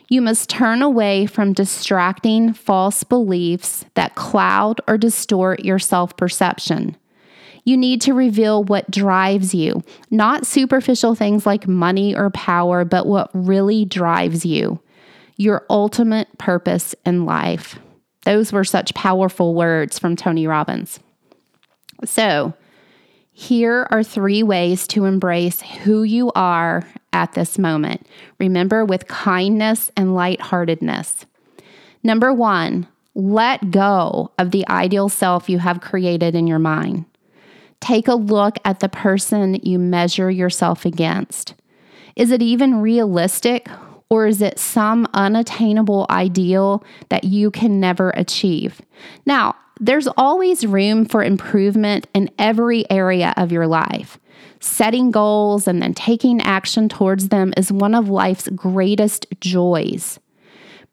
you 0.09 0.21
must 0.21 0.49
turn 0.49 0.81
away 0.81 1.25
from 1.25 1.53
distracting 1.53 2.51
false 2.51 3.03
beliefs 3.03 3.85
that 3.93 4.15
cloud 4.15 4.81
or 4.87 4.97
distort 4.97 5.63
your 5.63 5.79
self 5.79 6.17
perception. 6.17 6.97
You 7.63 7.78
need 7.78 8.02
to 8.02 8.13
reveal 8.13 8.63
what 8.63 8.89
drives 8.89 9.54
you, 9.54 9.84
not 10.10 10.47
superficial 10.47 11.15
things 11.15 11.45
like 11.45 11.67
money 11.67 12.15
or 12.15 12.30
power, 12.32 12.84
but 12.84 13.06
what 13.06 13.30
really 13.34 13.86
drives 13.86 14.45
you, 14.45 14.80
your 15.38 15.65
ultimate 15.69 16.38
purpose 16.38 16.95
in 17.06 17.26
life. 17.26 17.78
Those 18.24 18.52
were 18.52 18.63
such 18.63 18.93
powerful 18.93 19.54
words 19.54 20.00
from 20.00 20.15
Tony 20.15 20.47
Robbins. 20.47 21.00
So, 22.06 22.54
here 23.32 23.88
are 23.91 24.04
three 24.04 24.43
ways 24.43 24.88
to 24.88 25.06
embrace 25.06 25.62
who 25.62 26.04
you 26.04 26.32
are 26.36 26.88
at 27.13 27.34
this 27.34 27.58
moment. 27.58 28.06
Remember, 28.39 28.84
with 28.86 29.08
kindness 29.08 29.91
and 29.95 30.13
lightheartedness. 30.13 31.26
Number 32.04 32.34
one, 32.34 32.88
let 33.13 33.71
go 33.71 34.32
of 34.38 34.52
the 34.52 34.67
ideal 34.67 35.10
self 35.10 35.50
you 35.50 35.60
have 35.60 35.82
created 35.82 36.36
in 36.36 36.47
your 36.47 36.60
mind. 36.60 37.06
Take 37.81 38.07
a 38.07 38.15
look 38.15 38.57
at 38.63 38.79
the 38.79 38.89
person 38.89 39.55
you 39.63 39.77
measure 39.77 40.31
yourself 40.31 40.85
against. 40.85 41.55
Is 42.15 42.31
it 42.31 42.41
even 42.41 42.81
realistic, 42.81 43.67
or 44.09 44.27
is 44.27 44.41
it 44.41 44.59
some 44.59 45.07
unattainable 45.13 46.05
ideal 46.09 46.83
that 47.09 47.23
you 47.23 47.51
can 47.51 47.79
never 47.79 48.11
achieve? 48.11 48.81
Now, 49.25 49.55
there's 49.79 50.07
always 50.15 50.65
room 50.65 51.05
for 51.05 51.23
improvement 51.23 52.07
in 52.13 52.29
every 52.37 52.89
area 52.91 53.33
of 53.35 53.51
your 53.51 53.67
life. 53.67 54.19
Setting 54.59 55.09
goals 55.09 55.67
and 55.67 55.81
then 55.81 55.95
taking 55.95 56.39
action 56.41 56.87
towards 56.87 57.29
them 57.29 57.51
is 57.57 57.71
one 57.71 57.95
of 57.95 58.07
life's 58.07 58.47
greatest 58.49 59.25
joys. 59.39 60.19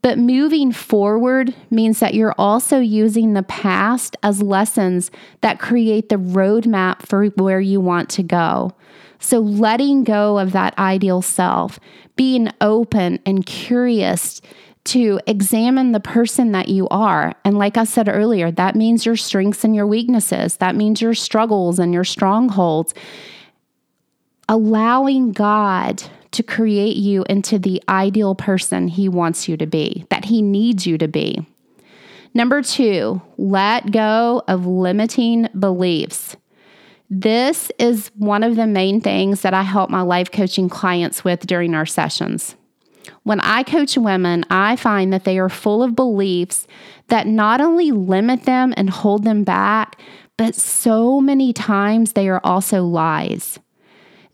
But 0.01 0.19
moving 0.19 0.73
forward 0.73 1.55
means 1.71 1.99
that 2.01 2.15
you're 2.15 2.35
also 2.39 2.79
using 2.79 3.33
the 3.33 3.43
past 3.43 4.17
as 4.23 4.41
lessons 4.41 5.11
that 5.41 5.59
create 5.59 6.09
the 6.09 6.17
roadmap 6.17 7.07
for 7.07 7.27
where 7.27 7.61
you 7.61 7.81
want 7.81 8.09
to 8.11 8.23
go. 8.23 8.73
So, 9.19 9.41
letting 9.41 10.05
go 10.05 10.39
of 10.39 10.53
that 10.53 10.79
ideal 10.79 11.23
self, 11.23 11.81
being 12.15 12.51
open 12.61 13.19
and 13.27 13.45
curious 13.45 14.41
to 14.85 15.21
examine 15.27 15.93
the 15.93 16.01
person 16.01 16.53
that 16.53 16.69
you 16.69 16.89
are. 16.89 17.35
And 17.45 17.59
like 17.59 17.77
I 17.77 17.85
said 17.85 18.09
earlier, 18.09 18.51
that 18.53 18.77
means 18.77 19.05
your 19.05 19.17
strengths 19.17 19.65
and 19.65 19.75
your 19.75 19.87
weaknesses, 19.87 20.57
that 20.59 20.77
means 20.77 21.03
your 21.03 21.15
struggles 21.15 21.79
and 21.81 21.93
your 21.93 22.05
strongholds. 22.05 22.95
Allowing 24.49 25.33
God 25.33 26.03
to 26.33 26.43
create 26.43 26.97
you 26.97 27.25
into 27.29 27.59
the 27.59 27.83
ideal 27.88 28.35
person 28.35 28.88
He 28.88 29.09
wants 29.09 29.49
you 29.49 29.57
to 29.57 29.67
be, 29.67 30.05
that 30.11 30.27
He 30.27 30.43
needs 30.43 30.87
you 30.87 30.99
to 30.99 31.09
be. 31.09 31.47
Number 32.35 32.62
two, 32.62 33.23
let 33.37 33.91
go 33.91 34.43
of 34.47 34.67
limiting 34.67 35.49
beliefs. 35.59 36.37
This 37.11 37.73
is 37.79 38.11
one 38.17 38.43
of 38.43 38.57
the 38.57 38.67
main 38.67 39.01
things 39.01 39.41
that 39.41 39.55
I 39.55 39.62
help 39.62 39.88
my 39.88 40.03
life 40.03 40.31
coaching 40.31 40.69
clients 40.69 41.25
with 41.25 41.47
during 41.47 41.75
our 41.75 41.87
sessions. 41.87 42.55
When 43.23 43.41
I 43.41 43.62
coach 43.62 43.97
women, 43.97 44.45
I 44.51 44.77
find 44.77 45.12
that 45.12 45.25
they 45.25 45.38
are 45.38 45.49
full 45.49 45.83
of 45.83 45.97
beliefs 45.97 46.67
that 47.09 47.27
not 47.27 47.61
only 47.61 47.91
limit 47.91 48.45
them 48.45 48.75
and 48.77 48.91
hold 48.91 49.25
them 49.25 49.45
back, 49.45 49.99
but 50.37 50.55
so 50.55 51.21
many 51.21 51.53
times 51.53 52.12
they 52.12 52.29
are 52.29 52.41
also 52.45 52.85
lies. 52.85 53.59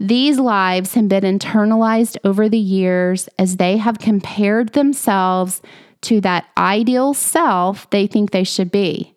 These 0.04 0.38
lives 0.38 0.92
have 0.92 1.08
been 1.08 1.38
internalized 1.38 2.18
over 2.24 2.46
the 2.46 2.58
years 2.58 3.26
as 3.38 3.56
they 3.56 3.78
have 3.78 3.98
compared 3.98 4.74
themselves 4.74 5.62
to 6.02 6.20
that 6.20 6.44
ideal 6.58 7.14
self 7.14 7.88
they 7.88 8.06
think 8.06 8.30
they 8.30 8.44
should 8.44 8.70
be. 8.70 9.14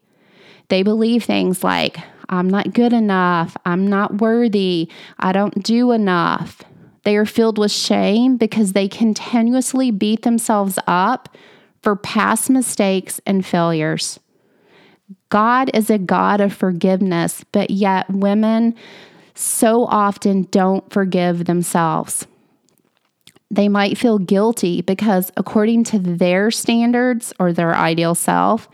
They 0.69 0.84
believe 0.84 1.26
things 1.26 1.62
like, 1.62 1.97
I'm 2.30 2.50
not 2.50 2.71
good 2.71 2.93
enough, 2.93 3.58
I'm 3.65 3.86
not 3.88 4.21
worthy, 4.21 4.89
I 5.19 5.34
don't 5.34 5.62
do 5.62 5.91
enough. 5.91 6.62
They 7.04 7.17
are 7.17 7.26
filled 7.26 7.58
with 7.58 7.71
shame 7.71 8.38
because 8.38 8.71
they 8.71 8.88
continuously 8.88 9.91
beat 9.91 10.21
themselves 10.21 10.80
up 10.88 11.36
for 11.82 11.97
past 11.97 12.50
mistakes 12.50 13.19
and 13.26 13.45
failures. 13.45 14.21
God 15.28 15.69
is 15.73 15.89
a 15.89 15.97
God 15.97 16.39
of 16.39 16.54
forgiveness, 16.54 17.43
but 17.52 17.71
yet 17.71 18.10
women 18.10 18.73
so 19.38 19.86
often 19.86 20.43
don't 20.52 20.91
forgive 20.91 21.45
themselves. 21.45 22.26
They 23.50 23.69
might 23.69 23.97
feel 23.97 24.17
guilty 24.17 24.82
because, 24.82 25.32
according 25.38 25.86
to 25.86 26.00
their 26.00 26.52
standards 26.52 27.34
or 27.39 27.54
their 27.54 27.73
ideal 27.76 28.15
self, 28.15 28.67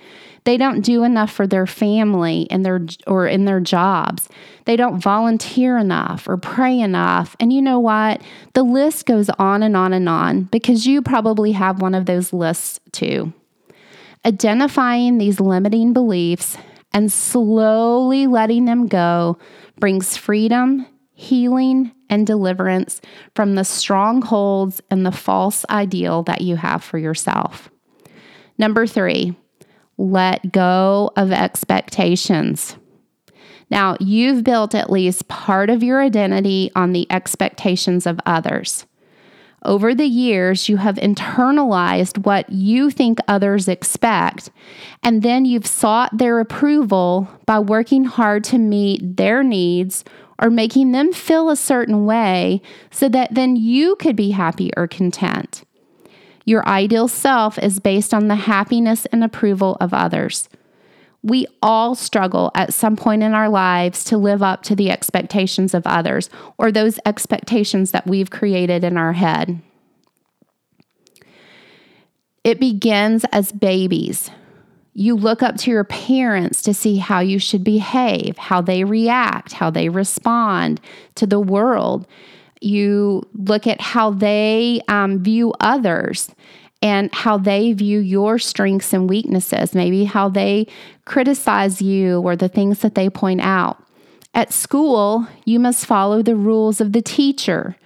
they 0.45 0.57
don't 0.57 0.81
do 0.81 1.03
enough 1.03 1.31
for 1.31 1.45
their 1.45 1.67
family 1.67 2.47
and 2.49 2.65
their 2.65 2.81
or 3.07 3.27
in 3.27 3.45
their 3.45 3.59
jobs. 3.59 4.27
They 4.65 4.75
don't 4.75 4.99
volunteer 4.99 5.77
enough 5.77 6.27
or 6.27 6.37
pray 6.37 6.79
enough. 6.79 7.35
And 7.39 7.53
you 7.53 7.61
know 7.61 7.79
what? 7.79 8.21
The 8.53 8.63
list 8.63 9.05
goes 9.05 9.29
on 9.37 9.63
and 9.63 9.77
on 9.77 9.93
and 9.93 10.09
on 10.09 10.43
because 10.43 10.87
you 10.87 11.01
probably 11.01 11.51
have 11.53 11.81
one 11.81 11.93
of 11.95 12.05
those 12.05 12.33
lists 12.33 12.79
too. 12.91 13.31
Identifying 14.25 15.17
these 15.17 15.39
limiting 15.39 15.93
beliefs 15.93 16.57
and 16.93 17.11
slowly 17.11 18.27
letting 18.27 18.65
them 18.65 18.87
go 18.87 19.37
brings 19.79 20.15
freedom, 20.15 20.85
healing, 21.13 21.91
and 22.09 22.27
deliverance 22.27 23.01
from 23.35 23.55
the 23.55 23.63
strongholds 23.63 24.81
and 24.91 25.05
the 25.05 25.11
false 25.11 25.65
ideal 25.69 26.23
that 26.23 26.41
you 26.41 26.55
have 26.55 26.83
for 26.83 26.97
yourself. 26.97 27.71
Number 28.57 28.85
three, 28.85 29.35
let 29.97 30.51
go 30.51 31.11
of 31.15 31.31
expectations. 31.31 32.75
Now, 33.69 33.97
you've 33.99 34.43
built 34.43 34.75
at 34.75 34.91
least 34.91 35.27
part 35.27 35.69
of 35.69 35.81
your 35.81 36.01
identity 36.01 36.71
on 36.75 36.93
the 36.93 37.07
expectations 37.11 38.05
of 38.05 38.19
others. 38.25 38.85
Over 39.65 39.95
the 39.95 40.05
years, 40.05 40.67
you 40.67 40.77
have 40.77 40.95
internalized 40.95 42.25
what 42.25 42.49
you 42.49 42.89
think 42.89 43.19
others 43.27 43.69
expect, 43.69 44.49
and 45.01 45.21
then 45.21 45.45
you've 45.45 45.67
sought 45.67 46.17
their 46.17 46.39
approval 46.39 47.29
by 47.45 47.59
working 47.59 48.03
hard 48.03 48.43
to 48.45 48.57
meet 48.57 49.15
their 49.15 49.41
needs 49.41 50.03
or 50.37 50.49
making 50.49 50.91
them 50.91 51.13
feel 51.13 51.49
a 51.49 51.55
certain 51.55 52.05
way 52.05 52.61
so 52.91 53.07
that 53.07 53.35
then 53.35 53.55
you 53.55 53.95
could 53.95 54.17
be 54.17 54.31
happy 54.31 54.69
or 54.75 54.85
content. 54.85 55.63
Your 56.45 56.67
ideal 56.67 57.07
self 57.07 57.57
is 57.57 57.79
based 57.79 58.13
on 58.13 58.27
the 58.27 58.35
happiness 58.35 59.05
and 59.07 59.23
approval 59.23 59.77
of 59.79 59.93
others. 59.93 60.49
We 61.23 61.47
all 61.61 61.95
struggle 61.95 62.51
at 62.53 62.73
some 62.73 62.97
point 62.97 63.23
in 63.23 63.33
our 63.33 63.47
lives 63.47 64.03
to 64.05 64.17
live 64.17 64.43
up 64.43 64.61
to 64.63 64.75
the 64.75 64.91
expectations 64.91 65.73
of 65.73 65.87
others 65.87 66.29
or 66.57 66.69
those 66.69 66.99
expectations 67.05 67.91
that 67.91 68.05
we've 68.05 68.29
created 68.29 68.83
in 68.83 68.97
our 68.97 69.13
head. 69.13 69.61
It 72.43 72.59
begins 72.59 73.25
as 73.31 73.53
babies. 73.53 74.29
You 74.93 75.15
look 75.15 75.41
up 75.41 75.55
to 75.59 75.71
your 75.71 75.85
parents 75.85 76.61
to 76.63 76.73
see 76.73 76.97
how 76.97 77.21
you 77.21 77.39
should 77.39 77.63
behave, 77.63 78.37
how 78.37 78.61
they 78.61 78.83
react, 78.83 79.53
how 79.53 79.69
they 79.69 79.87
respond 79.87 80.81
to 81.15 81.25
the 81.25 81.39
world. 81.39 82.05
You 82.59 83.23
look 83.33 83.65
at 83.65 83.79
how 83.79 84.11
they 84.11 84.81
um, 84.89 85.23
view 85.23 85.53
others 85.61 86.29
and 86.83 87.09
how 87.15 87.37
they 87.37 87.71
view 87.71 87.99
your 87.99 88.37
strengths 88.37 88.91
and 88.91 89.09
weaknesses, 89.09 89.73
maybe 89.73 90.03
how 90.03 90.27
they 90.27 90.67
criticize 91.05 91.81
you 91.81 92.19
or 92.19 92.35
the 92.35 92.49
things 92.49 92.79
that 92.79 92.93
they 92.93 93.09
point 93.09 93.39
out. 93.39 93.81
At 94.33 94.51
school, 94.51 95.25
you 95.45 95.61
must 95.61 95.85
follow 95.85 96.21
the 96.21 96.35
rules 96.35 96.81
of 96.81 96.91
the 96.91 97.01
teacher. 97.01 97.77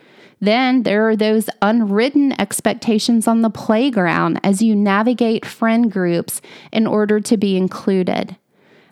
Then 0.41 0.81
there 0.81 1.07
are 1.07 1.15
those 1.15 1.47
unwritten 1.61 2.39
expectations 2.41 3.27
on 3.27 3.43
the 3.43 3.51
playground 3.51 4.39
as 4.43 4.63
you 4.63 4.75
navigate 4.75 5.45
friend 5.45 5.91
groups 5.91 6.41
in 6.71 6.87
order 6.87 7.19
to 7.19 7.37
be 7.37 7.55
included. 7.55 8.35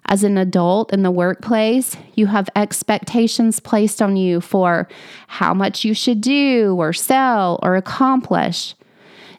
As 0.07 0.23
an 0.23 0.37
adult 0.37 0.93
in 0.93 1.01
the 1.01 1.09
workplace, 1.09 1.97
you 2.13 2.27
have 2.27 2.47
expectations 2.55 3.59
placed 3.59 4.03
on 4.03 4.17
you 4.17 4.39
for 4.39 4.87
how 5.27 5.55
much 5.55 5.83
you 5.83 5.95
should 5.95 6.21
do 6.21 6.75
or 6.77 6.93
sell 6.93 7.59
or 7.63 7.75
accomplish. 7.75 8.75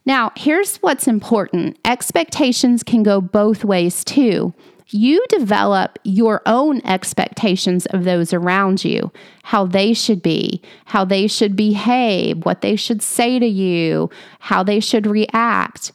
Now, 0.06 0.30
here's 0.36 0.76
what's 0.76 1.08
important 1.08 1.78
expectations 1.84 2.84
can 2.84 3.02
go 3.02 3.20
both 3.20 3.64
ways 3.64 4.04
too. 4.04 4.54
You 4.88 5.24
develop 5.28 5.98
your 6.04 6.42
own 6.46 6.80
expectations 6.84 7.86
of 7.86 8.04
those 8.04 8.32
around 8.32 8.84
you, 8.84 9.10
how 9.42 9.66
they 9.66 9.92
should 9.92 10.22
be, 10.22 10.62
how 10.84 11.04
they 11.04 11.26
should 11.26 11.56
behave, 11.56 12.44
what 12.44 12.60
they 12.60 12.76
should 12.76 13.02
say 13.02 13.40
to 13.40 13.46
you, 13.46 14.08
how 14.38 14.62
they 14.62 14.78
should 14.78 15.08
react. 15.08 15.90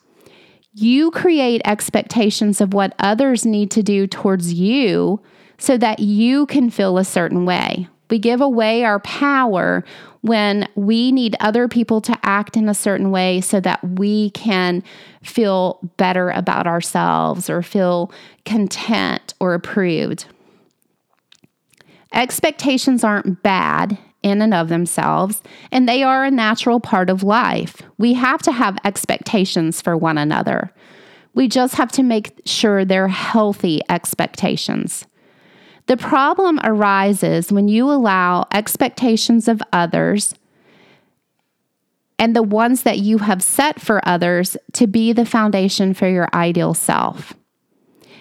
You 0.74 1.10
create 1.12 1.62
expectations 1.64 2.60
of 2.60 2.74
what 2.74 2.94
others 3.00 3.46
need 3.46 3.72
to 3.72 3.84
do 3.84 4.08
towards 4.08 4.54
you 4.54 5.22
so 5.58 5.78
that 5.78 6.00
you 6.00 6.46
can 6.48 6.70
feel 6.70 6.98
a 6.98 7.06
certain 7.06 7.46
way. 7.46 7.88
We 8.12 8.20
give 8.20 8.42
away 8.42 8.84
our 8.84 9.00
power 9.00 9.84
when 10.20 10.68
we 10.76 11.12
need 11.12 11.36
other 11.40 11.68
people 11.68 12.02
to 12.02 12.20
act 12.24 12.58
in 12.58 12.68
a 12.70 12.74
certain 12.74 13.10
way 13.10 13.42
so 13.42 13.60
that 13.62 13.82
we 13.84 14.32
can 14.32 14.84
feel 15.24 15.80
better 15.96 16.30
about 16.30 16.68
ourselves 16.68 17.50
or 17.50 17.64
feel 17.64 18.12
content 18.46 19.34
or 19.40 19.54
approved. 19.54 20.26
Expectations 22.14 23.04
aren't 23.04 23.42
bad 23.42 23.98
in 24.22 24.42
and 24.42 24.54
of 24.54 24.68
themselves, 24.68 25.42
and 25.72 25.88
they 25.88 26.04
are 26.04 26.26
a 26.26 26.30
natural 26.30 26.82
part 26.82 27.10
of 27.10 27.24
life. 27.24 27.82
We 27.98 28.14
have 28.14 28.42
to 28.44 28.52
have 28.52 28.78
expectations 28.84 29.82
for 29.82 29.96
one 29.96 30.18
another. 30.18 30.72
We 31.34 31.48
just 31.48 31.76
have 31.76 31.92
to 31.94 32.04
make 32.04 32.42
sure 32.46 32.84
they're 32.84 33.08
healthy 33.08 33.80
expectations. 33.90 35.08
The 35.88 35.98
problem 35.98 36.60
arises 36.64 37.52
when 37.52 37.68
you 37.68 37.90
allow 37.90 38.48
expectations 38.54 39.48
of 39.48 39.62
others 39.74 40.36
and 42.20 42.36
the 42.36 42.44
ones 42.44 42.84
that 42.84 43.00
you 43.00 43.18
have 43.18 43.42
set 43.42 43.82
for 43.82 44.08
others 44.08 44.56
to 44.74 44.86
be 44.86 45.12
the 45.12 45.26
foundation 45.26 45.94
for 45.94 46.08
your 46.08 46.30
ideal 46.34 46.76
self. 46.76 47.34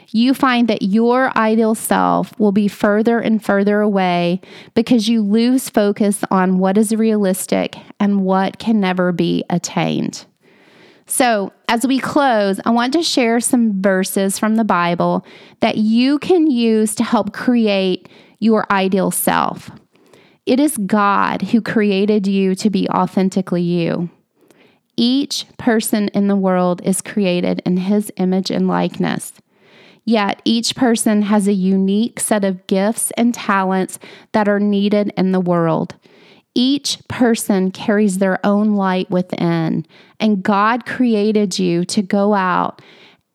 You 0.09 0.35
find 0.35 0.68
that 0.68 0.83
your 0.83 1.37
ideal 1.37 1.75
self 1.75 2.37
will 2.38 2.51
be 2.51 2.66
further 2.66 3.20
and 3.20 3.44
further 3.44 3.81
away 3.81 4.40
because 4.75 5.09
you 5.09 5.23
lose 5.23 5.68
focus 5.68 6.25
on 6.31 6.59
what 6.59 6.77
is 6.77 6.94
realistic 6.94 7.77
and 8.01 8.25
what 8.25 8.59
can 8.59 8.81
never 8.81 9.12
be 9.12 9.44
attained. 9.51 10.25
So, 11.11 11.53
as 11.66 11.85
we 11.85 11.99
close, 11.99 12.61
I 12.64 12.70
want 12.70 12.92
to 12.92 13.03
share 13.03 13.40
some 13.40 13.83
verses 13.83 14.38
from 14.38 14.55
the 14.55 14.62
Bible 14.62 15.27
that 15.59 15.77
you 15.77 16.20
can 16.20 16.49
use 16.49 16.94
to 16.94 17.03
help 17.03 17.33
create 17.33 18.09
your 18.38 18.64
ideal 18.70 19.11
self. 19.11 19.73
It 20.46 20.61
is 20.61 20.77
God 20.77 21.42
who 21.42 21.61
created 21.61 22.29
you 22.29 22.55
to 22.55 22.70
be 22.70 22.88
authentically 22.90 23.61
you. 23.61 24.09
Each 24.96 25.46
person 25.59 26.07
in 26.14 26.29
the 26.29 26.37
world 26.37 26.81
is 26.85 27.03
created 27.03 27.61
in 27.66 27.79
his 27.79 28.12
image 28.16 28.53
and 28.53 28.68
likeness. 28.68 29.33
Yet 30.05 30.40
each 30.44 30.77
person 30.77 31.23
has 31.23 31.49
a 31.49 31.53
unique 31.53 32.20
set 32.20 32.44
of 32.44 32.68
gifts 32.68 33.11
and 33.16 33.35
talents 33.35 33.99
that 34.31 34.49
are 34.49 34.61
needed 34.61 35.12
in 35.16 35.33
the 35.33 35.40
world. 35.40 35.96
Each 36.54 36.98
person 37.08 37.70
carries 37.70 38.18
their 38.18 38.44
own 38.44 38.74
light 38.74 39.10
within, 39.10 39.86
and 40.18 40.42
God 40.42 40.84
created 40.84 41.58
you 41.58 41.84
to 41.86 42.02
go 42.02 42.34
out 42.34 42.82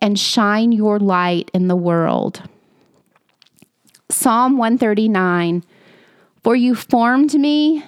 and 0.02 0.20
shine 0.20 0.72
your 0.72 1.00
light 1.00 1.50
in 1.54 1.68
the 1.68 1.76
world. 1.76 2.44
Psalm 4.10 4.58
139 4.58 5.64
For 6.44 6.56
you 6.56 6.76
formed 6.76 7.34
me, 7.34 7.84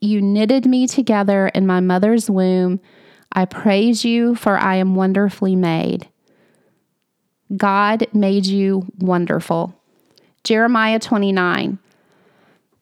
you 0.00 0.22
knitted 0.22 0.66
me 0.66 0.86
together 0.86 1.48
in 1.48 1.66
my 1.66 1.80
mother's 1.80 2.30
womb. 2.30 2.80
I 3.32 3.46
praise 3.46 4.04
you, 4.04 4.34
for 4.34 4.56
I 4.56 4.76
am 4.76 4.94
wonderfully 4.94 5.56
made. 5.56 6.08
God 7.56 8.06
made 8.12 8.46
you 8.46 8.86
wonderful. 8.98 9.74
Jeremiah 10.44 10.98
29 10.98 11.78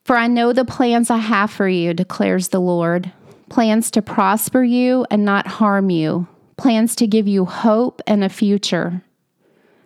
for 0.05 0.17
I 0.17 0.27
know 0.27 0.53
the 0.53 0.65
plans 0.65 1.11
I 1.11 1.19
have 1.19 1.51
for 1.51 1.69
you, 1.69 1.95
declares 1.95 2.49
the 2.49 2.61
Lord 2.61 3.12
plans 3.49 3.91
to 3.91 4.01
prosper 4.01 4.65
you 4.65 5.07
and 5.11 5.27
not 5.27 5.47
harm 5.47 5.91
you, 5.91 6.27
plans 6.57 6.97
to 6.97 7.07
give 7.07 7.29
you 7.29 7.45
hope 7.45 8.01
and 8.07 8.25
a 8.25 8.29
future. 8.31 9.03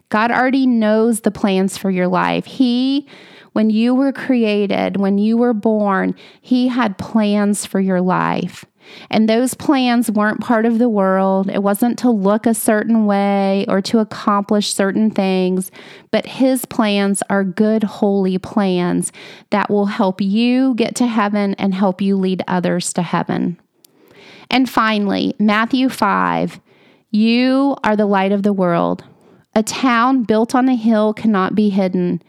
God 0.08 0.30
already 0.30 0.68
knows 0.68 1.22
the 1.22 1.32
plans 1.32 1.76
for 1.76 1.90
your 1.90 2.06
life. 2.06 2.44
He, 2.44 3.08
when 3.54 3.70
you 3.70 3.92
were 3.92 4.12
created, 4.12 4.98
when 4.98 5.18
you 5.18 5.36
were 5.36 5.52
born, 5.52 6.14
He 6.40 6.68
had 6.68 6.96
plans 6.96 7.66
for 7.66 7.80
your 7.80 8.00
life. 8.00 8.64
And 9.10 9.28
those 9.28 9.54
plans 9.54 10.10
weren't 10.10 10.40
part 10.40 10.66
of 10.66 10.78
the 10.78 10.88
world. 10.88 11.50
It 11.50 11.62
wasn't 11.62 11.98
to 12.00 12.10
look 12.10 12.46
a 12.46 12.54
certain 12.54 13.06
way 13.06 13.64
or 13.68 13.80
to 13.82 13.98
accomplish 13.98 14.74
certain 14.74 15.10
things, 15.10 15.70
but 16.10 16.26
His 16.26 16.64
plans 16.64 17.22
are 17.28 17.44
good, 17.44 17.84
holy 17.84 18.38
plans 18.38 19.12
that 19.50 19.70
will 19.70 19.86
help 19.86 20.20
you 20.20 20.74
get 20.74 20.94
to 20.96 21.06
heaven 21.06 21.54
and 21.54 21.74
help 21.74 22.00
you 22.00 22.16
lead 22.16 22.42
others 22.48 22.92
to 22.94 23.02
heaven. 23.02 23.58
And 24.50 24.68
finally, 24.68 25.34
Matthew 25.38 25.88
5 25.88 26.60
You 27.10 27.76
are 27.82 27.96
the 27.96 28.06
light 28.06 28.32
of 28.32 28.42
the 28.42 28.52
world. 28.52 29.04
A 29.54 29.62
town 29.62 30.24
built 30.24 30.54
on 30.54 30.68
a 30.68 30.76
hill 30.76 31.14
cannot 31.14 31.54
be 31.54 31.70
hidden. 31.70 32.22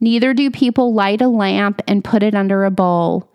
Neither 0.00 0.32
do 0.32 0.50
people 0.50 0.94
light 0.94 1.20
a 1.20 1.28
lamp 1.28 1.82
and 1.88 2.04
put 2.04 2.22
it 2.22 2.34
under 2.34 2.64
a 2.64 2.70
bowl 2.70 3.28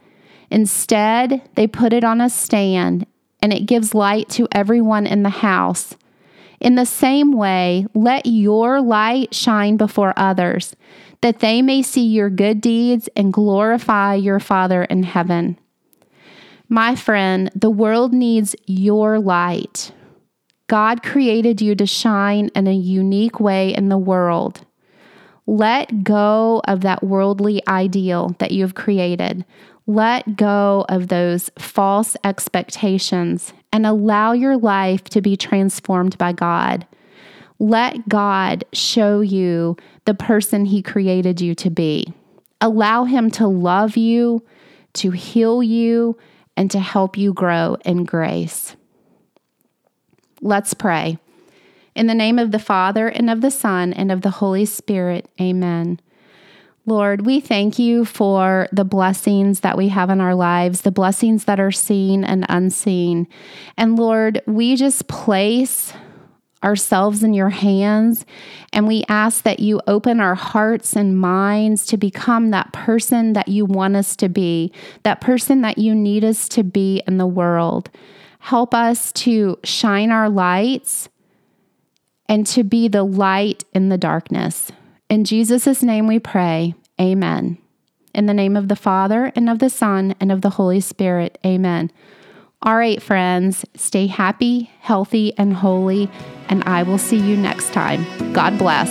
Instead, 0.53 1.41
they 1.55 1.65
put 1.65 1.93
it 1.93 2.03
on 2.03 2.21
a 2.21 2.29
stand 2.29 3.07
and 3.41 3.51
it 3.51 3.65
gives 3.65 3.95
light 3.95 4.29
to 4.29 4.47
everyone 4.51 5.07
in 5.07 5.23
the 5.23 5.29
house. 5.29 5.95
In 6.59 6.75
the 6.75 6.85
same 6.85 7.31
way, 7.31 7.87
let 7.95 8.27
your 8.27 8.79
light 8.79 9.33
shine 9.33 9.77
before 9.77 10.13
others, 10.15 10.75
that 11.21 11.39
they 11.39 11.63
may 11.63 11.81
see 11.81 12.05
your 12.05 12.29
good 12.29 12.61
deeds 12.61 13.09
and 13.15 13.33
glorify 13.33 14.13
your 14.13 14.39
Father 14.39 14.83
in 14.83 15.01
heaven. 15.01 15.57
My 16.69 16.95
friend, 16.95 17.49
the 17.55 17.71
world 17.71 18.13
needs 18.13 18.55
your 18.67 19.19
light. 19.19 19.91
God 20.67 21.01
created 21.01 21.63
you 21.63 21.73
to 21.73 21.87
shine 21.87 22.51
in 22.55 22.67
a 22.67 22.75
unique 22.75 23.39
way 23.39 23.73
in 23.73 23.89
the 23.89 23.97
world. 23.97 24.63
Let 25.45 26.03
go 26.03 26.61
of 26.67 26.81
that 26.81 27.03
worldly 27.03 27.61
ideal 27.67 28.35
that 28.39 28.51
you 28.51 28.63
have 28.63 28.75
created. 28.75 29.45
Let 29.85 30.37
go 30.37 30.85
of 30.87 31.09
those 31.09 31.51
false 31.59 32.15
expectations 32.23 33.53
and 33.73 33.85
allow 33.85 34.31
your 34.31 34.55
life 34.55 35.03
to 35.05 35.21
be 35.21 35.35
transformed 35.35 36.17
by 36.17 36.31
God. 36.31 36.87
Let 37.59 38.07
God 38.07 38.63
show 38.71 39.19
you 39.19 39.75
the 40.05 40.13
person 40.13 40.65
He 40.65 40.81
created 40.81 41.41
you 41.41 41.53
to 41.55 41.69
be. 41.69 42.13
Allow 42.61 43.03
Him 43.03 43.29
to 43.31 43.47
love 43.47 43.97
you, 43.97 44.43
to 44.93 45.11
heal 45.11 45.61
you, 45.61 46.17
and 46.55 46.71
to 46.71 46.79
help 46.79 47.17
you 47.17 47.33
grow 47.33 47.77
in 47.83 48.05
grace. 48.05 48.75
Let's 50.41 50.73
pray. 50.73 51.17
In 51.95 52.07
the 52.07 52.15
name 52.15 52.39
of 52.39 52.51
the 52.51 52.59
Father, 52.59 53.07
and 53.07 53.29
of 53.29 53.41
the 53.41 53.51
Son, 53.51 53.93
and 53.93 54.11
of 54.11 54.21
the 54.21 54.31
Holy 54.31 54.65
Spirit, 54.65 55.29
amen. 55.39 55.99
Lord, 56.85 57.25
we 57.25 57.39
thank 57.39 57.79
you 57.79 58.03
for 58.03 58.67
the 58.71 58.83
blessings 58.83 59.61
that 59.61 59.77
we 59.77 59.87
have 59.87 60.09
in 60.09 60.19
our 60.19 60.35
lives, 60.35 60.81
the 60.81 60.91
blessings 60.91 61.45
that 61.45 61.59
are 61.59 61.71
seen 61.71 62.25
and 62.25 62.45
unseen. 62.49 63.27
And 63.77 63.97
Lord, 63.97 64.41
we 64.45 64.75
just 64.75 65.07
place 65.07 65.93
ourselves 66.61 67.23
in 67.23 67.33
your 67.33 67.49
hands 67.49 68.25
and 68.71 68.87
we 68.87 69.03
ask 69.07 69.43
that 69.43 69.59
you 69.59 69.81
open 69.85 70.19
our 70.19 70.35
hearts 70.35 70.95
and 70.95 71.17
minds 71.17 71.85
to 71.85 71.97
become 71.97 72.51
that 72.51 72.71
person 72.73 73.33
that 73.33 73.49
you 73.49 73.65
want 73.65 73.95
us 73.95 74.15
to 74.15 74.29
be, 74.29 74.71
that 75.03 75.21
person 75.21 75.61
that 75.61 75.77
you 75.77 75.93
need 75.93 76.23
us 76.23 76.49
to 76.49 76.63
be 76.63 77.01
in 77.05 77.17
the 77.17 77.27
world. 77.27 77.89
Help 78.39 78.73
us 78.73 79.11
to 79.13 79.57
shine 79.63 80.11
our 80.11 80.29
lights 80.29 81.07
and 82.27 82.45
to 82.47 82.63
be 82.63 82.87
the 82.87 83.03
light 83.03 83.63
in 83.73 83.89
the 83.89 83.97
darkness. 83.97 84.71
In 85.09 85.25
Jesus' 85.25 85.83
name 85.83 86.07
we 86.07 86.19
pray. 86.19 86.73
Amen. 86.99 87.57
In 88.13 88.25
the 88.27 88.33
name 88.33 88.55
of 88.55 88.67
the 88.67 88.75
Father, 88.75 89.31
and 89.35 89.49
of 89.49 89.57
the 89.59 89.69
Son, 89.69 90.15
and 90.19 90.31
of 90.31 90.41
the 90.41 90.51
Holy 90.51 90.79
Spirit. 90.79 91.37
Amen. 91.45 91.91
All 92.61 92.77
right, 92.77 93.01
friends, 93.01 93.65
stay 93.75 94.07
happy, 94.07 94.71
healthy, 94.79 95.37
and 95.37 95.53
holy, 95.53 96.09
and 96.47 96.63
I 96.63 96.83
will 96.83 96.97
see 96.97 97.17
you 97.17 97.35
next 97.35 97.73
time. 97.73 98.05
God 98.31 98.57
bless. 98.57 98.89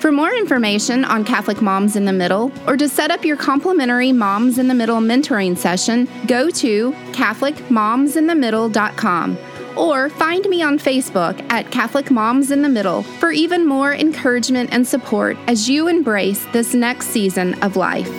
For 0.00 0.12
more 0.12 0.34
information 0.34 1.04
on 1.04 1.24
Catholic 1.24 1.62
Moms 1.62 1.96
in 1.96 2.04
the 2.04 2.12
Middle 2.12 2.52
or 2.66 2.76
to 2.76 2.88
set 2.88 3.10
up 3.10 3.24
your 3.24 3.36
complimentary 3.36 4.12
Moms 4.12 4.58
in 4.58 4.68
the 4.68 4.74
Middle 4.74 5.00
mentoring 5.00 5.56
session, 5.56 6.06
go 6.26 6.50
to 6.50 6.92
CatholicMomsInTheMiddle.com 7.12 9.38
or 9.80 10.10
find 10.10 10.44
me 10.46 10.62
on 10.62 10.78
Facebook 10.78 11.42
at 11.50 11.70
Catholic 11.70 12.10
Moms 12.10 12.50
in 12.50 12.60
the 12.60 12.68
Middle 12.68 13.02
for 13.02 13.30
even 13.30 13.66
more 13.66 13.94
encouragement 13.94 14.68
and 14.72 14.86
support 14.86 15.38
as 15.46 15.70
you 15.70 15.88
embrace 15.88 16.44
this 16.52 16.74
next 16.74 17.06
season 17.06 17.54
of 17.62 17.76
life. 17.76 18.10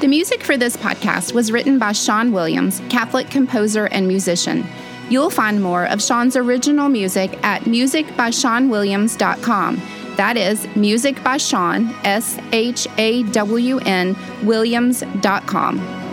The 0.00 0.08
music 0.08 0.42
for 0.42 0.58
this 0.58 0.76
podcast 0.76 1.32
was 1.32 1.52
written 1.52 1.78
by 1.78 1.92
Shawn 1.92 2.32
Williams, 2.32 2.82
Catholic 2.90 3.30
composer 3.30 3.86
and 3.86 4.06
musician. 4.06 4.66
You'll 5.08 5.30
find 5.30 5.62
more 5.62 5.86
of 5.86 6.02
Shawn's 6.02 6.36
original 6.36 6.90
music 6.90 7.42
at 7.42 7.62
musicbyshawnwilliams.com. 7.62 9.82
That 10.16 10.36
is 10.36 10.76
music 10.76 11.24
by 11.24 11.38
Shawn, 11.38 11.94
S 12.04 12.38
H 12.52 12.86
A 12.98 13.22
W 13.22 13.78
N, 13.78 14.14
Williams.com. 14.42 16.11